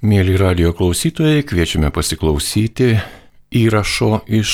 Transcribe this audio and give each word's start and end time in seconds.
Mėly 0.00 0.38
radio 0.40 0.70
klausytojai, 0.72 1.42
kviečiame 1.44 1.90
pasiklausyti 1.92 2.94
įrašo 3.52 4.22
iš 4.32 4.52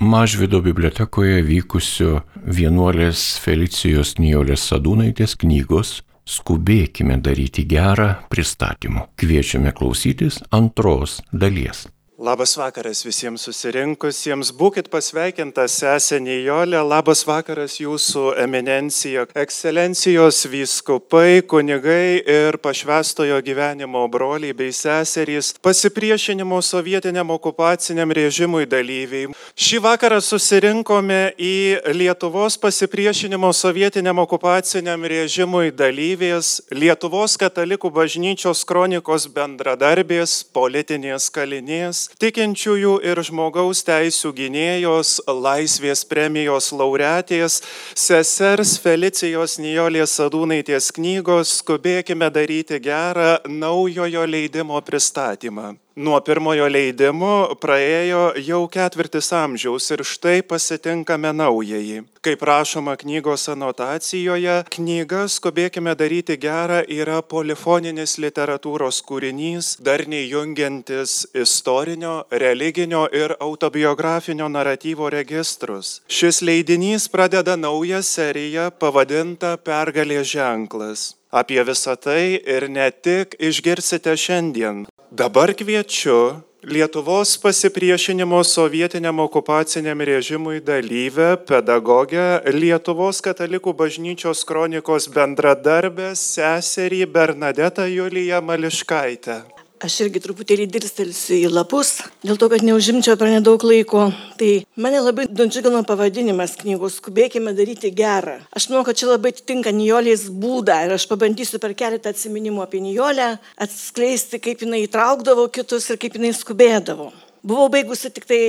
Mažvido 0.00 0.62
bibliotekoje 0.64 1.42
vykusio 1.44 2.22
vienuolės 2.40 3.34
Felicijos 3.44 4.14
Nijolės 4.16 4.64
Sadūnaitės 4.70 5.36
knygos 5.42 5.90
Skubėkime 6.24 7.18
daryti 7.20 7.66
gerą 7.68 8.14
pristatymu. 8.32 9.10
Kviečiame 9.20 9.74
klausytis 9.76 10.40
antros 10.56 11.20
dalies. 11.32 11.84
Labas 12.18 12.56
vakaras 12.58 13.04
visiems 13.06 13.44
susirinkusiems. 13.46 14.48
Būkit 14.58 14.88
pasveikinta 14.90 15.68
sesė 15.70 16.16
Nijolė. 16.18 16.80
Labas 16.82 17.20
vakaras 17.22 17.76
jūsų 17.78 18.32
eminencija, 18.42 19.22
ekscelencijos 19.38 20.40
vyskupai, 20.50 21.44
kunigai 21.46 22.18
ir 22.18 22.58
pašvestojo 22.58 23.38
gyvenimo 23.46 24.02
broliai 24.10 24.50
bei 24.50 24.74
seserys, 24.74 25.52
pasipriešinimo 25.62 26.58
sovietiniam 26.58 27.30
okupaciniam 27.36 28.10
režimui 28.10 28.66
dalyviai. 28.66 29.30
Šį 29.54 29.78
vakarą 29.86 30.18
susirinkome 30.18 31.20
į 31.38 31.54
Lietuvos 31.94 32.58
pasipriešinimo 32.58 33.52
sovietiniam 33.54 34.18
okupaciniam 34.24 35.06
režimui 35.06 35.70
dalyvės, 35.70 36.64
Lietuvos 36.74 37.38
katalikų 37.38 37.94
bažnyčios 38.02 38.66
kronikos 38.66 39.30
bendradarbės, 39.30 40.40
politinės 40.50 41.30
kalinės 41.30 42.07
tikinčiųjų 42.22 42.94
ir 43.06 43.20
žmogaus 43.26 43.82
teisų 43.86 44.32
gynėjos, 44.36 45.18
laisvės 45.28 46.04
premijos 46.08 46.70
laureatės, 46.72 47.60
sesers 47.94 48.76
Felicijos 48.82 49.58
Nijolės 49.62 50.18
Sadūnaitės 50.20 50.92
knygos 50.96 51.58
Skubėkime 51.62 52.30
daryti 52.32 52.80
gerą 52.82 53.38
naujojo 53.48 54.24
leidimo 54.28 54.80
pristatymą. 54.84 55.74
Nuo 55.98 56.20
pirmojo 56.22 56.68
leidimo 56.70 57.56
praėjo 57.58 58.20
jau 58.46 58.60
ketvirtis 58.70 59.32
amžiaus 59.34 59.88
ir 59.90 60.04
štai 60.06 60.44
pasitinkame 60.46 61.32
naująjį. 61.34 62.04
Kaip 62.22 62.42
rašoma 62.46 62.92
knygos 63.00 63.48
anotacijoje, 63.50 64.60
knyga 64.76 65.24
Skubėkime 65.34 65.96
daryti 65.98 66.36
gerą 66.38 66.84
yra 66.86 67.16
polifoninis 67.32 68.14
literatūros 68.22 69.00
kūrinys, 69.08 69.72
darniai 69.82 70.28
jungiantis 70.30 71.16
istorinio, 71.34 72.12
religinio 72.44 73.08
ir 73.10 73.34
autobiografinio 73.40 74.46
naratyvo 74.54 75.10
registrus. 75.10 75.96
Šis 76.06 76.44
leidinys 76.46 77.08
pradeda 77.10 77.56
naują 77.58 78.04
seriją 78.06 78.68
pavadintą 78.78 79.56
Pergalės 79.66 80.30
ženklas. 80.30 81.08
Apie 81.34 81.58
visą 81.66 81.98
tai 81.98 82.38
ir 82.38 82.68
ne 82.70 82.86
tik 82.94 83.34
išgirsite 83.50 84.14
šiandien. 84.14 84.86
Dabar 85.10 85.54
kviečiu 85.56 86.44
Lietuvos 86.68 87.38
pasipriešinimo 87.40 88.44
sovietiniam 88.44 89.18
okupaciniam 89.24 90.00
režimui 90.00 90.60
dalyvę, 90.60 91.38
pedagogę, 91.48 92.44
Lietuvos 92.52 93.22
katalikų 93.24 93.72
bažnyčios 93.72 94.44
kronikos 94.44 95.08
bendradarbę, 95.08 96.12
seserį 96.12 97.06
Bernadetą 97.08 97.88
Juliją 97.88 98.42
Mališkaitę. 98.44 99.57
Aš 99.78 99.94
irgi 100.02 100.18
truputėlį 100.18 100.64
dirstelsiu 100.74 101.36
į 101.36 101.50
lapus, 101.52 102.00
dėl 102.26 102.38
to, 102.40 102.48
kad 102.50 102.64
neužimčiau 102.66 103.14
per 103.18 103.28
nedaug 103.30 103.62
laiko. 103.62 104.08
Tai 104.40 104.48
mane 104.74 104.98
labai 105.04 105.28
džiugino 105.30 105.84
pavadinimas 105.86 106.56
knygos 106.58 106.96
Skubėkime 106.98 107.52
daryti 107.54 107.92
gerą. 107.94 108.40
Aš 108.58 108.66
manau, 108.72 108.82
kad 108.88 108.98
čia 108.98 109.12
labai 109.12 109.30
atitinka 109.30 109.70
Nijolės 109.70 110.24
būdą 110.34 110.80
ir 110.86 110.96
aš 110.96 111.06
pabandysiu 111.06 111.60
per 111.62 111.76
keletą 111.78 112.10
atsiminimų 112.10 112.64
apie 112.64 112.80
Nijolę 112.82 113.28
atskleisti, 113.54 114.40
kaip 114.42 114.64
jinai 114.66 114.82
įtraukdavo 114.88 115.46
kitus 115.54 115.86
ir 115.92 116.00
kaip 116.02 116.18
jinai 116.18 116.32
skubėdavo. 116.34 117.12
Buvau 117.46 117.68
baigusi 117.70 118.10
tik 118.10 118.26
tai 118.26 118.40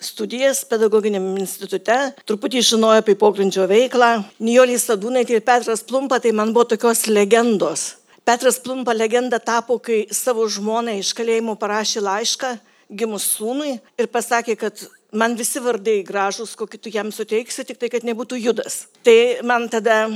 studijas 0.00 0.62
pedagoginiame 0.70 1.42
institute, 1.42 1.98
truputį 2.24 2.64
žinojau 2.70 3.02
apie 3.02 3.18
pogrindžio 3.20 3.68
veiklą. 3.68 4.14
Nijolė 4.40 4.80
Sadūnaitė 4.80 5.36
ir 5.36 5.44
Petras 5.44 5.84
Plumpa 5.84 6.22
tai 6.24 6.32
man 6.32 6.56
buvo 6.56 6.64
tokios 6.72 7.04
legendos 7.12 7.90
Petras 8.24 8.58
Plumpa 8.58 8.92
legenda 8.92 9.38
tapo, 9.38 9.76
kai 9.78 10.06
savo 10.08 10.46
žmonai 10.48 10.96
iš 11.02 11.10
kalėjimo 11.12 11.58
parašė 11.60 12.00
laišką 12.00 12.54
gimus 12.88 13.26
sūnui 13.34 13.74
ir 14.00 14.08
pasakė, 14.08 14.54
kad 14.56 14.80
man 15.12 15.36
visi 15.36 15.60
vardai 15.60 15.98
gražus, 16.08 16.54
kokį 16.56 16.80
tu 16.80 16.92
jam 16.94 17.12
suteiksi, 17.12 17.66
tik 17.68 17.82
tai, 17.82 17.90
kad 17.92 18.06
nebūtų 18.08 18.40
judas. 18.40 18.86
Tai 19.04 19.44
man 19.44 19.68
tada 19.68 20.06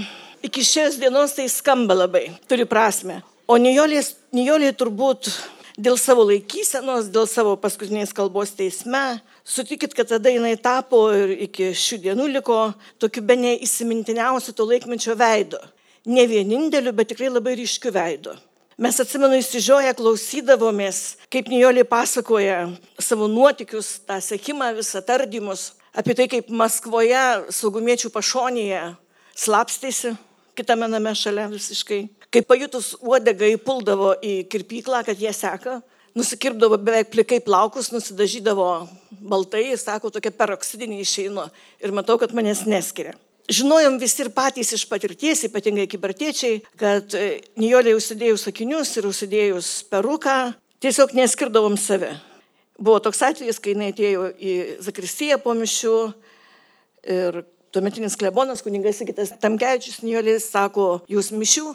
iki 0.40 0.64
šios 0.64 0.96
dienos 0.96 1.36
tai 1.36 1.50
skamba 1.52 1.98
labai, 2.00 2.30
turi 2.48 2.64
prasme. 2.64 3.20
O 3.44 3.60
Nijolė 3.60 4.72
turbūt 4.72 5.28
dėl 5.76 6.00
savo 6.00 6.24
laikysenos, 6.32 7.12
dėl 7.12 7.28
savo 7.28 7.58
paskutinės 7.60 8.16
kalbos 8.16 8.56
teisme, 8.56 9.20
sutikit, 9.44 9.92
kad 9.92 10.08
tada 10.16 10.32
jinai 10.32 10.56
tapo 10.56 11.10
ir 11.12 11.36
iki 11.44 11.74
šių 11.76 12.04
dienų 12.08 12.32
liko 12.38 12.62
tokiu 12.96 13.20
be 13.20 13.36
neįsimintiniausiu 13.36 14.56
to 14.56 14.64
laikmečio 14.64 15.12
veidu 15.12 15.60
ne 16.06 16.26
vieninteliu, 16.28 16.92
bet 16.92 17.10
tikrai 17.12 17.30
labai 17.32 17.56
ryškiu 17.58 17.92
veidu. 17.94 18.36
Mes 18.78 18.94
atsimenu 19.02 19.40
įsižioję 19.40 19.90
klausydavomės, 19.98 21.16
kaip 21.34 21.48
Nijolė 21.50 21.82
pasakoja 21.82 22.68
savo 23.02 23.26
nuotikius, 23.26 23.96
tą 24.06 24.20
sekimą, 24.22 24.70
visą 24.76 25.02
tardymus, 25.02 25.72
apie 25.90 26.14
tai, 26.14 26.28
kaip 26.30 26.52
Maskvoje 26.54 27.24
saugumiečių 27.50 28.12
pašonėje 28.14 28.84
slapstėsi, 29.34 30.14
kitame 30.54 30.86
name 30.90 31.10
šalia 31.18 31.48
visiškai, 31.50 32.04
kaip 32.30 32.46
pajutus 32.46 32.92
uodegą 33.02 33.50
įpuldavo 33.56 34.14
į 34.22 34.44
kirpyklą, 34.52 35.02
kad 35.06 35.18
jie 35.18 35.34
seka, 35.34 35.80
nusikirpdavo 36.18 36.78
beveik 36.78 37.10
plikai 37.12 37.40
plaukus, 37.42 37.90
nusidažydavo 37.94 38.70
baltai, 39.18 39.72
sako, 39.74 40.10
tokia 40.14 40.30
peroksidinė 40.34 41.02
išeinu 41.02 41.50
ir 41.82 41.94
matau, 41.94 42.14
kad 42.20 42.30
manęs 42.30 42.62
neskiria. 42.70 43.18
Žinojom 43.48 43.94
visi 43.96 44.20
ir 44.20 44.28
patys 44.36 44.74
iš 44.76 44.82
patirties, 44.90 45.46
ypatingai 45.48 45.86
kibertiečiai, 45.88 46.58
kad 46.76 47.14
e, 47.16 47.38
Nijolė 47.56 47.94
užsidėjus 47.96 48.44
sakinius 48.44 48.90
ir 49.00 49.08
užsidėjus 49.08 49.70
peruką, 49.88 50.34
tiesiog 50.84 51.14
neskirdavom 51.16 51.78
save. 51.80 52.10
Buvo 52.76 52.98
toks 53.00 53.24
atvejis, 53.24 53.56
kai 53.56 53.72
jinai 53.72 53.88
atėjo 53.94 54.26
į 54.36 54.58
Zakristiją 54.84 55.40
po 55.40 55.56
mišių 55.56 55.94
ir 57.16 57.40
tuometinis 57.72 58.18
klebonas, 58.20 58.60
kuningas 58.60 59.00
Sigitas 59.00 59.32
Tamkevičius 59.40 60.02
Nijolės 60.04 60.50
sako, 60.52 61.00
jūs 61.08 61.32
mišių. 61.32 61.72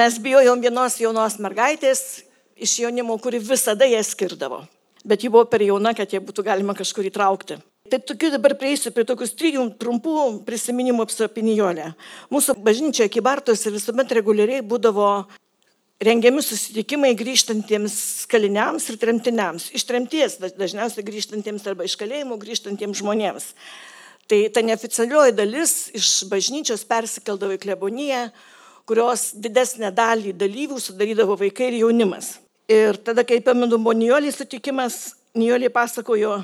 Mes 0.00 0.16
bijojom 0.24 0.64
vienos 0.64 0.96
jaunos 1.00 1.36
mergaitės 1.44 2.22
iš 2.56 2.80
jaunimo, 2.86 3.20
kuri 3.20 3.38
visada 3.44 3.84
jas 3.84 4.16
skirdavo. 4.16 4.64
Bet 5.04 5.20
ji 5.20 5.28
buvo 5.28 5.44
per 5.44 5.60
jauna, 5.60 5.92
kad 5.92 6.08
ją 6.08 6.24
būtų 6.24 6.48
galima 6.48 6.72
kažkur 6.76 7.12
įtraukti. 7.12 7.60
Tai 7.90 7.98
tokiu 8.02 8.30
dabar 8.34 8.56
prieisiu 8.58 8.90
prie 8.94 9.04
tokius 9.06 9.34
trijų 9.38 9.64
trumpų 9.78 10.44
prisiminimų 10.46 11.06
apie 11.24 11.42
Nijolę. 11.46 11.92
Mūsų 12.32 12.56
bažnyčioje 12.66 13.08
Kibartose 13.14 13.70
visuomet 13.70 14.10
reguliariai 14.16 14.64
būdavo 14.66 15.26
rengiami 16.02 16.42
susitikimai 16.42 17.14
grįžtantiems 17.16 18.26
kaliniams 18.28 18.88
ir 18.90 18.98
tremtiniams. 19.00 19.70
Iš 19.76 19.84
tremties 19.88 20.38
dažniausiai 20.42 21.06
grįžtantiems 21.06 21.66
arba 21.66 21.86
iš 21.86 21.96
kalėjimų 22.00 22.38
grįžtantiems 22.42 23.00
žmonėms. 23.00 23.52
Tai 24.26 24.40
ta 24.50 24.64
neoficialioji 24.66 25.36
dalis 25.38 25.76
iš 25.94 26.26
bažnyčios 26.30 26.82
persikeldavo 26.88 27.54
į 27.54 27.62
kleboniją, 27.62 28.24
kurios 28.86 29.30
didesnę 29.38 29.92
dalį 29.94 30.34
dalyvių 30.34 30.80
sudarydavo 30.82 31.38
vaikai 31.38 31.70
ir 31.70 31.80
jaunimas. 31.84 32.36
Ir 32.66 32.98
tada, 32.98 33.22
kai 33.22 33.38
pamenu, 33.38 33.78
buvo 33.78 33.94
Nijolį 33.94 34.32
sutikimas, 34.34 35.14
Nijolį 35.38 35.70
pasakojo, 35.70 36.40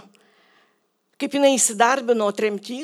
kaip 1.23 1.37
jinai 1.39 1.53
įsidarbino 1.55 2.27
tremty, 2.35 2.83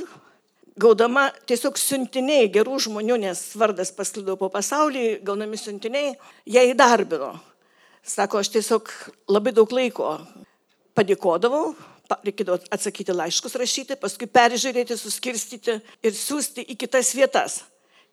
gaudama 0.78 1.26
tiesiog 1.50 1.78
siuntiniai 1.80 2.46
gerų 2.54 2.78
žmonių, 2.86 3.16
nes 3.24 3.40
vardas 3.58 3.90
pasklido 3.94 4.36
po 4.38 4.46
pasaulį, 4.52 5.24
gaunami 5.26 5.58
siuntiniai, 5.58 6.12
ją 6.46 6.62
įdarbino. 6.70 7.32
Sako, 8.06 8.38
aš 8.38 8.52
tiesiog 8.54 8.92
labai 9.28 9.52
daug 9.56 9.72
laiko 9.74 10.14
padėkodavau, 10.94 11.74
reikėdavo 12.22 12.62
atsakyti 12.72 13.16
laiškus 13.16 13.58
rašyti, 13.58 13.98
paskui 13.98 14.30
peržiūrėti, 14.30 14.96
suskirstyti 14.96 15.80
ir 16.06 16.14
siūsti 16.14 16.62
į 16.62 16.78
kitas 16.78 17.10
vietas. 17.18 17.58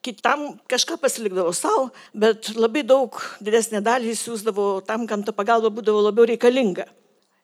Kitam 0.05 0.55
kažką 0.69 0.97
pasilikdavo 1.01 1.53
savo, 1.55 1.87
bet 2.13 2.49
labai 2.57 2.81
daug 2.85 3.13
didesnė 3.41 3.85
dalį 3.85 4.17
siūsdavo 4.17 4.67
tam, 4.89 5.05
kam 5.09 5.23
ta 5.25 5.33
pagalba 5.33 5.69
būdavo 5.73 6.03
labiau 6.09 6.27
reikalinga. 6.33 6.89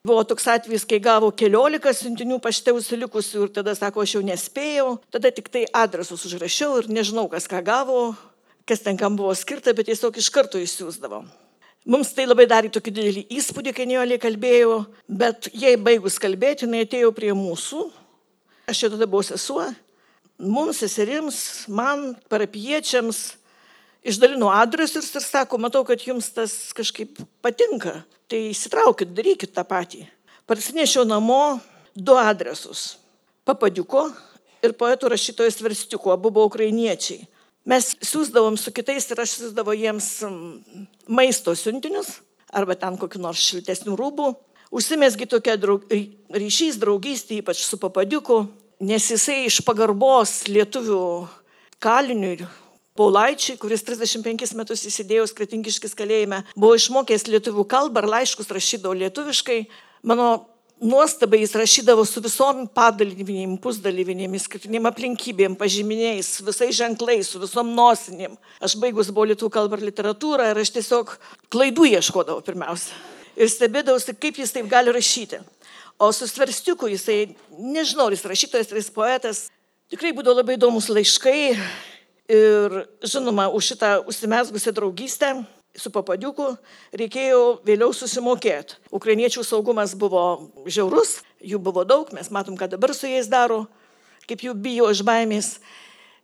Buvo 0.02 0.24
toks 0.26 0.48
atvejis, 0.50 0.82
kai 0.82 0.96
gavo 0.98 1.28
keliolika 1.30 1.92
siuntinių 1.94 2.40
pašte 2.42 2.72
užsilikusių 2.74 3.44
ir 3.44 3.50
tada 3.54 3.70
sako, 3.78 4.02
aš 4.02 4.16
jau 4.16 4.22
nespėjau, 4.26 4.86
tada 5.14 5.30
tik 5.30 5.46
tai 5.46 5.60
adresus 5.78 6.24
užrašiau 6.26 6.80
ir 6.80 6.88
nežinau, 6.90 7.28
kas 7.30 7.44
ką 7.46 7.60
gavo, 7.62 8.00
kas 8.66 8.82
ten 8.82 8.98
kam 8.98 9.14
buvo 9.14 9.30
skirta, 9.38 9.70
bet 9.70 9.86
tiesiog 9.86 10.18
iš 10.18 10.32
karto 10.34 10.58
išsiųsdavo. 10.58 11.20
Mums 11.86 12.10
tai 12.16 12.26
labai 12.26 12.48
darė 12.50 12.72
tokį 12.74 12.94
didelį 12.96 13.22
įspūdį, 13.38 13.74
kai 13.76 13.86
Nijolė 13.86 14.18
kalbėjo, 14.24 14.80
bet 15.06 15.46
jai 15.54 15.76
baigus 15.78 16.18
kalbėti, 16.18 16.66
jinai 16.66 16.82
atėjo 16.82 17.14
prie 17.14 17.30
mūsų, 17.38 17.84
aš 18.74 18.82
jau 18.82 18.90
tada 18.96 19.06
buvau 19.06 19.22
sesuo, 19.30 19.68
mums, 20.42 20.82
seserims, 20.82 21.38
man, 21.70 22.16
parapiečiams 22.26 23.22
išdalino 24.04 24.50
adresus 24.52 25.10
ir 25.14 25.24
sako, 25.24 25.58
matau, 25.62 25.84
kad 25.86 26.02
jums 26.02 26.30
tas 26.34 26.54
kažkaip 26.76 27.22
patinka, 27.42 28.02
tai 28.30 28.48
įsitraukit, 28.50 29.14
darykit 29.14 29.54
tą 29.54 29.64
patį. 29.68 30.06
Parsinešiau 30.46 31.06
namo 31.06 31.60
du 31.94 32.16
adresus- 32.18 32.96
papadiuko 33.46 34.12
ir 34.62 34.72
poetų 34.72 35.10
rašytojas 35.12 35.62
Verstiuko, 35.62 36.12
abu 36.12 36.30
buvo 36.30 36.48
ukrainiečiai. 36.50 37.26
Mes 37.64 37.94
siūsdavom 38.02 38.58
su 38.58 38.72
kitais 38.72 39.10
ir 39.10 39.20
aš 39.20 39.36
siūsdavau 39.38 39.74
jiems 39.78 40.24
maisto 41.06 41.54
siuntinius 41.54 42.20
arba 42.52 42.74
ten 42.74 42.96
kokiu 42.98 43.20
nors 43.20 43.38
šiltesnių 43.38 43.96
rūbų. 43.96 44.34
Užsimesgi 44.72 45.28
tokia 45.28 45.56
draug, 45.56 45.84
ryšys, 46.32 46.78
draugystė, 46.80 47.38
ypač 47.42 47.62
su 47.62 47.76
papadiuku, 47.78 48.48
nes 48.80 49.10
jisai 49.10 49.46
iš 49.46 49.60
pagarbos 49.62 50.48
lietuvių 50.48 51.28
kaliniui 51.78 52.48
Paulaičiui, 52.98 53.56
kuris 53.56 53.80
35 53.86 54.52
metus 54.58 54.82
įsidėjęs 54.84 55.32
kretingiškis 55.36 55.96
kalėjime, 55.96 56.42
buvo 56.52 56.74
išmokęs 56.76 57.24
lietuvių 57.30 57.64
kalbą 57.64 58.02
ir 58.02 58.08
laiškus 58.12 58.50
rašydavo 58.52 58.92
lietuviškai. 59.00 59.62
Mano 60.04 60.26
nuostabai 60.82 61.40
jis 61.40 61.54
rašydavo 61.56 62.04
su 62.04 62.20
visom 62.20 62.66
padalyvinėm, 62.76 63.54
pusdalyvinėm, 63.64 64.34
skirtinėm 64.42 64.90
aplinkybėm, 64.90 65.54
pažyminiais, 65.56 66.34
visais 66.44 66.74
ženklais, 66.76 67.30
su 67.32 67.40
visom 67.40 67.70
nosinėm. 67.76 68.34
Aš 68.60 68.74
baigus 68.82 69.08
buvo 69.08 69.30
lietuvių 69.30 69.54
kalbą 69.54 69.78
ir 69.78 69.86
literatūrą 69.88 70.50
ir 70.50 70.60
aš 70.60 70.74
tiesiog 70.74 71.14
klaidų 71.54 71.88
ieškodavau 71.94 72.44
pirmiausia. 72.44 72.98
Ir 73.40 73.48
stebėdavausi, 73.48 74.12
kaip 74.20 74.42
jis 74.42 74.52
taip 74.52 74.68
gali 74.68 74.92
rašyti. 74.92 75.40
O 75.96 76.10
su 76.12 76.28
svarstiuku 76.28 76.90
jisai, 76.92 77.32
nežinau, 77.56 78.10
jis 78.12 78.26
rašytojas, 78.28 78.76
jis 78.76 78.92
poetas, 78.92 79.42
tikrai 79.88 80.12
būdavo 80.12 80.42
labai 80.42 80.58
įdomus 80.58 80.90
laiškai. 80.92 81.54
Ir 82.30 82.84
žinoma, 83.02 83.48
už 83.50 83.72
šitą 83.72 83.90
užsimesgusią 84.06 84.70
draugystę 84.76 85.32
su 85.74 85.90
papadiuku 85.90 86.52
reikėjo 86.94 87.62
vėliau 87.66 87.92
susimokėti. 87.96 88.76
Ukrainiečių 88.94 89.44
saugumas 89.46 89.96
buvo 89.98 90.52
žiaurus, 90.66 91.20
jų 91.40 91.58
buvo 91.58 91.84
daug, 91.88 92.12
mes 92.14 92.30
matom, 92.30 92.56
ką 92.56 92.68
dabar 92.70 92.94
su 92.94 93.10
jais 93.10 93.30
daro, 93.30 93.64
kaip 94.28 94.44
jų 94.44 94.54
bijo 94.54 94.90
iš 94.92 95.02
baimės. 95.06 95.56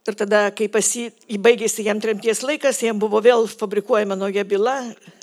Ir 0.09 0.17
tada, 0.17 0.47
kai 0.57 0.71
pasi, 0.73 1.11
baigėsi 1.29 1.85
jam 1.85 1.99
tremties 2.01 2.41
laikas, 2.47 2.79
jam 2.81 2.97
buvo 3.01 3.21
vėl 3.21 3.45
fabrikuojama 3.51 4.17
nauja 4.17 4.45
byla, 4.49 4.77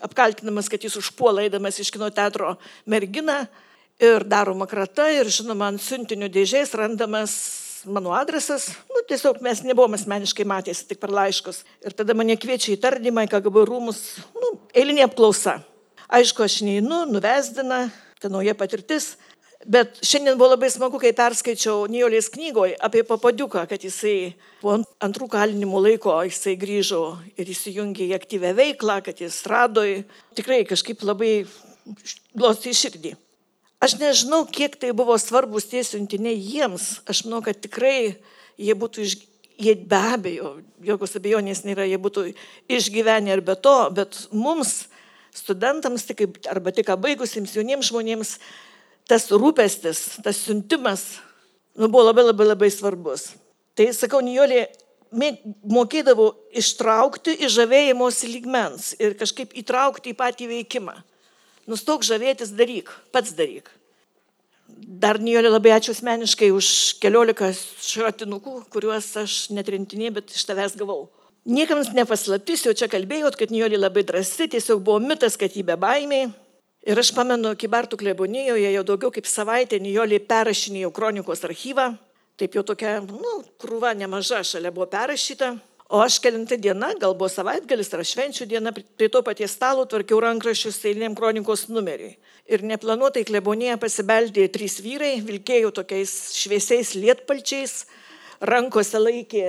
apkaltinamas, 0.05 0.69
kad 0.69 0.83
jis 0.83 0.99
užpuola 0.99 1.45
eidamas 1.45 1.79
iš 1.81 1.89
kino 1.95 2.11
teatro 2.13 2.57
merginą 2.85 3.45
ir 3.97 4.27
daroma 4.29 4.67
krata 4.69 5.07
ir, 5.09 5.31
žinoma, 5.31 5.71
ant 5.71 5.81
siuntinių 5.81 6.29
dėžės 6.29 6.75
randamas 6.77 7.64
mano 7.85 8.13
adresas, 8.15 8.67
nu, 8.89 9.03
tiesiog 9.09 9.41
mes 9.45 9.61
nebuvom 9.65 9.95
asmeniškai 9.97 10.45
matęs, 10.47 10.83
tik 10.89 10.99
per 11.01 11.13
laiškus. 11.13 11.63
Ir 11.85 11.95
tada 11.97 12.15
mane 12.17 12.37
kviečia 12.39 12.73
į 12.75 12.81
tardymą, 12.83 13.25
į 13.25 13.31
KGB 13.31 13.65
rūmus, 13.69 14.01
nu, 14.35 14.55
eilinė 14.75 15.05
apklausa. 15.07 15.59
Aišku, 16.05 16.45
aš 16.45 16.59
neinu, 16.65 17.03
nuvesdina, 17.09 17.87
ta 18.21 18.29
nauja 18.29 18.55
patirtis. 18.57 19.15
Bet 19.65 19.97
šiandien 20.05 20.37
buvo 20.37 20.51
labai 20.51 20.69
smagu, 20.69 20.99
kai 21.01 21.09
perskaičiau 21.17 21.87
Nijolės 21.89 22.27
knygoje 22.29 22.75
apie 22.85 23.01
papadiuką, 23.07 23.63
kad 23.69 23.81
jisai 23.81 24.35
po 24.61 24.75
antrų 25.01 25.29
kalinimų 25.33 25.81
laiko 25.87 26.13
jisai 26.27 26.53
grįžo 26.61 27.01
ir 27.33 27.49
įsijungė 27.49 28.11
į 28.11 28.15
aktyvę 28.19 28.53
veiklą, 28.59 28.99
kad 29.07 29.23
jis 29.23 29.39
rado 29.49 29.81
tikrai 30.37 30.61
kažkaip 30.69 31.01
labai 31.07 31.47
glosti 32.37 32.75
širdį. 32.77 33.15
Aš 33.85 33.99
nežinau, 34.01 34.41
kiek 34.49 34.79
tai 34.81 34.89
buvo 34.97 35.13
svarbus 35.21 35.67
tie 35.69 35.83
siuntiniai 35.85 36.39
jiems. 36.41 37.03
Aš 37.05 37.25
manau, 37.27 37.43
kad 37.45 37.59
tikrai 37.61 38.17
jie 38.57 38.73
būtų 38.73 39.05
iš... 39.05 39.17
Jie 39.55 39.71
be 39.87 39.95
abejo, 39.95 40.49
jokios 40.83 41.13
abejonės 41.15 41.61
nėra, 41.63 41.85
jie 41.87 41.95
būtų 42.03 42.25
išgyvenę 42.75 43.31
ir 43.31 43.41
be 43.45 43.53
to, 43.55 43.75
bet 43.95 44.17
mums, 44.35 44.89
studentams, 45.31 46.03
tik, 46.09 46.25
arba 46.51 46.73
tik 46.75 46.91
baigusiems 46.99 47.53
jauniems 47.55 47.87
žmonėms, 47.87 48.33
tas 49.07 49.29
rūpestis, 49.31 50.01
tas 50.25 50.41
siuntimas 50.43 51.05
nu, 51.79 51.87
buvo 51.87 52.03
labai 52.09 52.25
labai 52.27 52.49
labai 52.49 52.71
svarbus. 52.73 53.29
Tai 53.79 53.87
sakau, 53.95 54.19
Nijolė 54.25 54.65
mokėdavo 55.71 56.33
ištraukti 56.55 57.37
iš 57.45 57.55
žavėjimosi 57.55 58.31
lygmens 58.31 58.91
ir 58.99 59.15
kažkaip 59.19 59.55
įtraukti 59.55 60.11
į 60.11 60.19
patį 60.19 60.51
veikimą. 60.51 60.97
Nustok 61.69 62.05
žavėtis, 62.05 62.53
daryk, 62.53 62.91
pats 63.15 63.33
daryk. 63.37 63.71
Dar 64.75 65.19
Nijolė 65.23 65.49
labai 65.53 65.71
ačiū 65.75 65.93
asmeniškai 65.95 66.49
už 66.51 66.67
keliolika 66.99 67.51
šratinukų, 67.55 68.57
kuriuos 68.73 69.07
aš 69.21 69.35
netrintinė, 69.55 70.11
bet 70.17 70.33
iš 70.35 70.43
tavęs 70.49 70.75
gavau. 70.79 71.05
Niekams 71.45 71.91
nepaslaptis, 71.93 72.65
jau 72.65 72.73
čia 72.75 72.89
kalbėjot, 72.91 73.37
kad 73.39 73.53
Nijolė 73.53 73.79
labai 73.79 74.03
drąsi, 74.07 74.49
tiesiog 74.51 74.81
buvo 74.83 74.97
mitas, 75.03 75.37
kad 75.39 75.53
jį 75.55 75.63
be 75.67 75.77
baimiai. 75.79 76.31
Ir 76.85 76.99
aš 77.01 77.11
pamenu, 77.17 77.53
Kibartų 77.57 77.97
klebonijoje 78.01 78.71
jau 78.73 78.83
daugiau 78.85 79.13
kaip 79.13 79.29
savaitę 79.29 79.79
Nijolė 79.81 80.19
perrašinėjo 80.25 80.91
kronikos 80.93 81.45
archyvą. 81.47 81.93
Taip 82.35 82.57
jau 82.57 82.65
tokia, 82.67 82.97
nu, 83.05 83.39
krūva 83.61 83.93
nemaža 83.97 84.43
šalia 84.43 84.73
buvo 84.75 84.89
perrašyta. 84.91 85.53
O 85.89 85.99
aš 86.01 86.17
kelintą 86.17 86.57
dieną, 86.57 86.95
gal 86.97 87.13
buvo 87.13 87.27
savaitgalis 87.29 87.91
ar 87.93 88.01
švenčių 88.01 88.47
diena, 88.49 88.71
prie 88.73 89.09
to 89.13 89.21
paties 89.21 89.53
stalo 89.53 89.83
tvarkiau 89.85 90.17
rankraščius 90.23 90.79
eiliniam 90.89 91.13
kronikos 91.17 91.67
numeriui. 91.69 92.15
Ir 92.49 92.65
neplanuotai 92.65 93.21
klebonėje 93.27 93.77
pasibeldė 93.83 94.47
trys 94.53 94.79
vyrai, 94.81 95.19
vilkėjo 95.21 95.69
tokiais 95.77 96.15
šviesiais 96.39 96.95
lietpalčiais, 96.97 97.83
rankose 98.41 98.97
laikė 98.97 99.45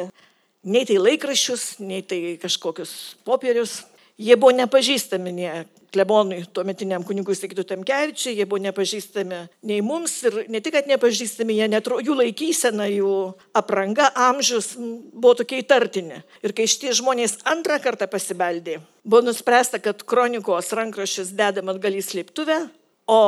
nei 0.69 0.85
tai 0.85 0.99
laikraščius, 1.01 1.65
nei 1.81 2.05
tai 2.05 2.37
kažkokius 2.43 2.93
popierius. 3.25 3.81
Jie 4.17 4.37
buvo 4.41 4.55
nepažįstami 4.57 5.33
nie 5.37 5.51
klebonui, 5.93 6.45
tuometiniam 6.53 7.05
kunigui 7.05 7.37
Sigitu 7.37 7.65
Temkevičiui, 7.69 8.35
jie 8.39 8.47
buvo 8.49 8.63
nepažįstami 8.65 9.41
nei 9.69 9.83
mums 9.85 10.15
ir 10.29 10.39
ne 10.53 10.61
tik, 10.65 10.75
kad 10.77 10.89
nepažįstami, 10.89 11.57
jie 11.57 11.69
netro, 11.69 11.99
jų 12.05 12.17
laikysena, 12.21 12.89
jų 12.93 13.13
apranga, 13.57 14.09
amžius 14.29 14.73
buvo 14.77 15.35
tokie 15.41 15.61
įtartini. 15.63 16.23
Ir 16.45 16.57
kai 16.57 16.69
šitie 16.69 16.95
žmonės 16.97 17.39
antrą 17.49 17.77
kartą 17.85 18.09
pasibeldė, 18.09 18.81
buvo 19.05 19.23
nuspręsta, 19.29 19.81
kad 19.85 20.01
kronikos 20.09 20.73
rankraščius 20.77 21.37
dedam 21.37 21.73
atgal 21.73 21.97
į 21.97 22.05
slėptuvę, 22.09 22.61
o 23.07 23.21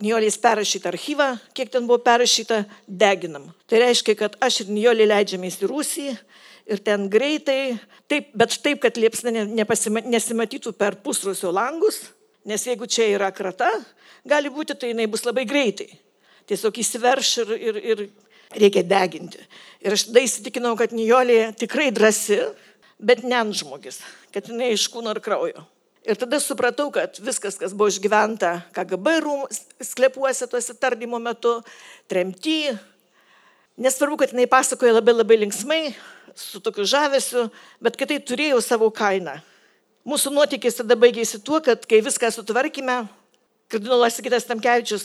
Nijolės 0.00 0.38
perrašytą 0.40 0.88
archyvą, 0.94 1.26
kiek 1.52 1.68
ten 1.68 1.84
buvo 1.84 1.98
perrašyta, 2.00 2.62
deginam. 2.88 3.50
Tai 3.68 3.82
reiškia, 3.82 4.14
kad 4.16 4.38
aš 4.40 4.62
ir 4.62 4.70
Nijolė 4.72 5.04
leidžiamės 5.10 5.58
į 5.60 5.68
Rusiją 5.68 6.14
ir 6.70 6.80
ten 6.84 7.08
greitai, 7.10 7.78
taip, 8.10 8.30
bet 8.38 8.56
taip, 8.64 8.80
kad 8.84 8.98
liepsna 9.00 9.32
nesimatytų 10.06 10.72
per 10.78 10.98
pusrusio 11.04 11.52
langus, 11.54 12.04
nes 12.46 12.64
jeigu 12.66 12.88
čia 12.90 13.08
yra 13.16 13.30
krata, 13.34 13.68
gali 14.28 14.52
būti, 14.52 14.76
tai 14.78 14.92
jinai 14.92 15.08
bus 15.10 15.26
labai 15.26 15.46
greitai. 15.48 15.88
Tiesiog 16.50 16.80
įsiverš 16.82 17.32
ir, 17.42 17.52
ir, 17.58 17.80
ir 17.92 18.04
reikia 18.56 18.82
deginti. 18.86 19.42
Ir 19.82 19.94
aš 19.94 20.08
tada 20.08 20.22
įsitikinau, 20.24 20.74
kad 20.78 20.94
Nijolė 20.96 21.52
tikrai 21.58 21.90
drasi, 21.94 22.40
bet 22.98 23.22
ne 23.26 23.36
ant 23.38 23.56
žmogis, 23.56 24.00
kad 24.34 24.48
jinai 24.50 24.72
iš 24.74 24.88
kūno 24.92 25.14
ir 25.14 25.22
kraujo. 25.24 25.66
Ir 26.00 26.16
tada 26.16 26.38
supratau, 26.40 26.88
kad 26.94 27.18
viskas, 27.20 27.58
kas 27.60 27.74
buvo 27.76 27.90
išgyventa 27.92 28.54
KGB 28.72 29.18
rūmų 29.20 29.50
sklepuose 29.84 30.48
tuose 30.48 30.74
tardymo 30.80 31.20
metu, 31.20 31.58
tremty, 32.08 32.72
nesvarbu, 33.80 34.22
kad 34.22 34.32
jinai 34.32 34.48
pasakoja 34.50 34.96
labai 34.96 35.14
labai 35.18 35.42
linksmai, 35.42 35.82
su 36.38 36.60
tokiu 36.60 36.84
žavesiu, 36.88 37.48
bet 37.82 37.96
kad 37.98 38.10
tai 38.10 38.20
turėjo 38.22 38.60
savo 38.64 38.90
kainą. 38.94 39.38
Mūsų 40.08 40.32
nuotykis 40.32 40.80
tada 40.80 40.96
baigėsi 40.96 41.42
tuo, 41.44 41.60
kad 41.64 41.84
kai 41.88 42.00
viską 42.04 42.30
sutvarkime, 42.32 43.02
kardinolas 43.70 44.16
Sigitas 44.16 44.48
Tamkevičius 44.48 45.04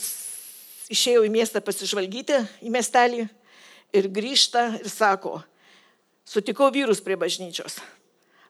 išėjo 0.92 1.26
į 1.26 1.32
miestą 1.34 1.60
pasižvalgyti, 1.64 2.40
į 2.64 2.72
miestelį 2.72 3.26
ir 3.96 4.08
grįžta 4.12 4.68
ir 4.80 4.88
sako, 4.90 5.40
sutikau 6.26 6.70
vyrus 6.74 7.02
prie 7.04 7.18
bažnyčios, 7.18 7.78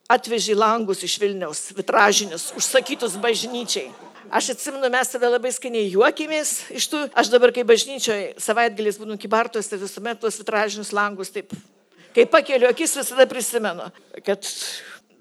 atvežė 0.08 0.56
langus 0.56 1.02
iš 1.06 1.18
Vilniaus, 1.20 1.70
vitražinius, 1.76 2.52
užsakytus 2.56 3.18
bažnyčiai. 3.20 3.90
Aš 4.26 4.50
atsimenu, 4.56 4.88
mes 4.90 5.10
tada 5.12 5.28
labai 5.30 5.52
skaniai 5.54 5.86
juokėmės 5.92 6.72
iš 6.74 6.88
tų, 6.90 7.04
aš 7.14 7.30
dabar 7.30 7.52
kai 7.54 7.62
bažnyčioje 7.66 8.32
savaitgaliais 8.42 8.98
būnu 8.98 9.14
kibartos, 9.22 9.68
tai 9.70 9.78
visuomet 9.78 10.18
tuos 10.18 10.40
vitražinius 10.40 10.90
langus 10.96 11.30
taip 11.34 11.54
Kai 12.16 12.24
pakeliu 12.32 12.70
akis, 12.70 12.94
visada 12.96 13.26
prisimenu, 13.28 13.90
kad 14.24 14.46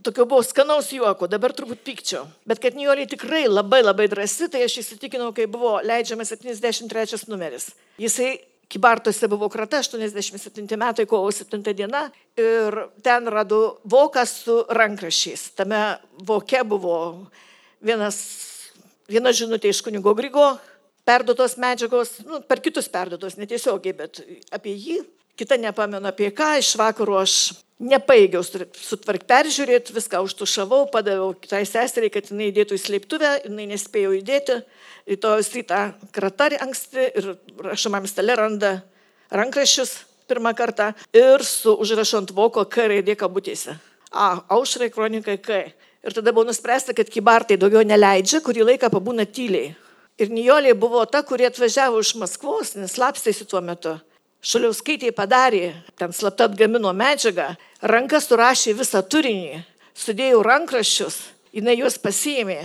tokio 0.06 0.24
buvo 0.25 0.44
skanaus 0.48 0.94
juoko, 0.96 1.28
dabar 1.28 1.52
turbūt 1.52 1.82
pykčio. 1.84 2.22
Bet 2.48 2.62
kad 2.64 2.78
Nijolė 2.78 3.04
tikrai 3.12 3.42
labai 3.50 3.82
labai 3.84 4.06
drąsi, 4.08 4.48
tai 4.54 4.62
aš 4.64 4.78
įsitikinau, 4.80 5.34
kai 5.36 5.50
buvo 5.52 5.74
leidžiamas 5.84 6.32
73 6.32 7.25
numeris. 7.28 7.74
Jisai 8.00 8.38
Kibartose 8.72 9.28
buvo 9.30 9.50
krata 9.52 9.82
87 9.84 10.78
metai, 10.80 11.06
kovo 11.06 11.30
7 11.36 11.62
diena 11.75 12.08
ir 12.40 12.80
ten 13.04 13.28
rado 13.28 13.78
voką 13.84 14.24
su 14.25 14.56
rankrašiais. 14.70 15.52
Tame 15.60 15.82
voke 16.25 16.64
buvo 16.64 16.96
vienas, 17.84 18.18
viena 19.12 19.36
žinutė 19.36 19.70
iš 19.70 19.84
kunigo 19.86 20.16
Grigo, 20.18 20.56
perduotos 21.06 21.58
medžiagos, 21.62 22.18
nu, 22.26 22.42
per 22.48 22.62
kitus 22.66 22.90
perduotos, 22.92 23.38
netiesiogiai, 23.40 23.96
bet 23.98 24.24
apie 24.56 24.74
jį 24.74 25.04
kita 25.36 25.58
nepamenu 25.60 26.08
apie 26.08 26.32
ką, 26.32 26.56
iš 26.60 26.74
vakaro 26.80 27.20
aš 27.20 27.54
nepaėgiau 27.84 28.42
sutvark 28.46 29.26
peržiūrėti, 29.28 29.94
viską 29.96 30.22
užtušavau, 30.24 30.86
padaviau 30.94 31.34
kitai 31.36 31.66
seseriai, 31.68 32.12
kad 32.14 32.32
jinai 32.32 32.50
įdėtų 32.54 32.78
į 32.78 32.84
slėptuvę, 32.86 33.32
jinai 33.50 33.68
nespėjo 33.74 34.14
įdėti, 34.16 34.62
rytojus 35.12 35.52
rytą 35.58 35.82
kratarį 36.16 36.62
anksti 36.64 37.10
ir 37.20 37.32
rašomam 37.68 38.08
stale 38.08 38.38
randa 38.40 38.78
rankraščius 39.36 39.98
pirmą 40.30 40.56
kartą 40.58 40.94
ir 41.14 41.44
su 41.44 41.76
užrašu 41.84 42.22
ant 42.24 42.32
voko 42.36 42.64
K 42.66 42.88
raidė 42.94 43.18
kabutėse. 43.20 43.76
A, 44.16 44.40
aušrai 44.56 44.90
kronikai 44.90 45.38
K. 45.44 45.66
Ir 46.06 46.14
tada 46.14 46.32
buvo 46.32 46.48
nuspręsta, 46.48 46.94
kad 46.96 47.10
kibartai 47.12 47.58
daugiau 47.60 47.84
neleidžia, 47.84 48.40
kurį 48.46 48.70
laiką 48.72 48.92
pabūna 48.94 49.26
tyliai. 49.28 49.74
Ir 50.15 50.29
Nijolė 50.31 50.72
buvo 50.79 51.01
ta, 51.12 51.19
kurie 51.27 51.50
atvažiavo 51.50 52.00
iš 52.00 52.13
Maskvos, 52.15 52.75
nes 52.79 52.93
slapstėsi 52.95 53.43
tuo 53.51 53.60
metu. 53.60 53.98
Šaliauskaitė 54.45 55.10
padarė, 55.15 55.74
ten 56.00 56.13
slapta 56.15 56.45
atgamino 56.48 56.93
medžiagą, 56.95 57.50
ranka 57.84 58.22
surašė 58.24 58.75
visą 58.77 59.01
turinį, 59.03 59.63
sudėjau 59.98 60.43
rankraščius, 60.45 61.17
jinai 61.55 61.75
juos 61.79 61.98
pasiėmė 62.00 62.60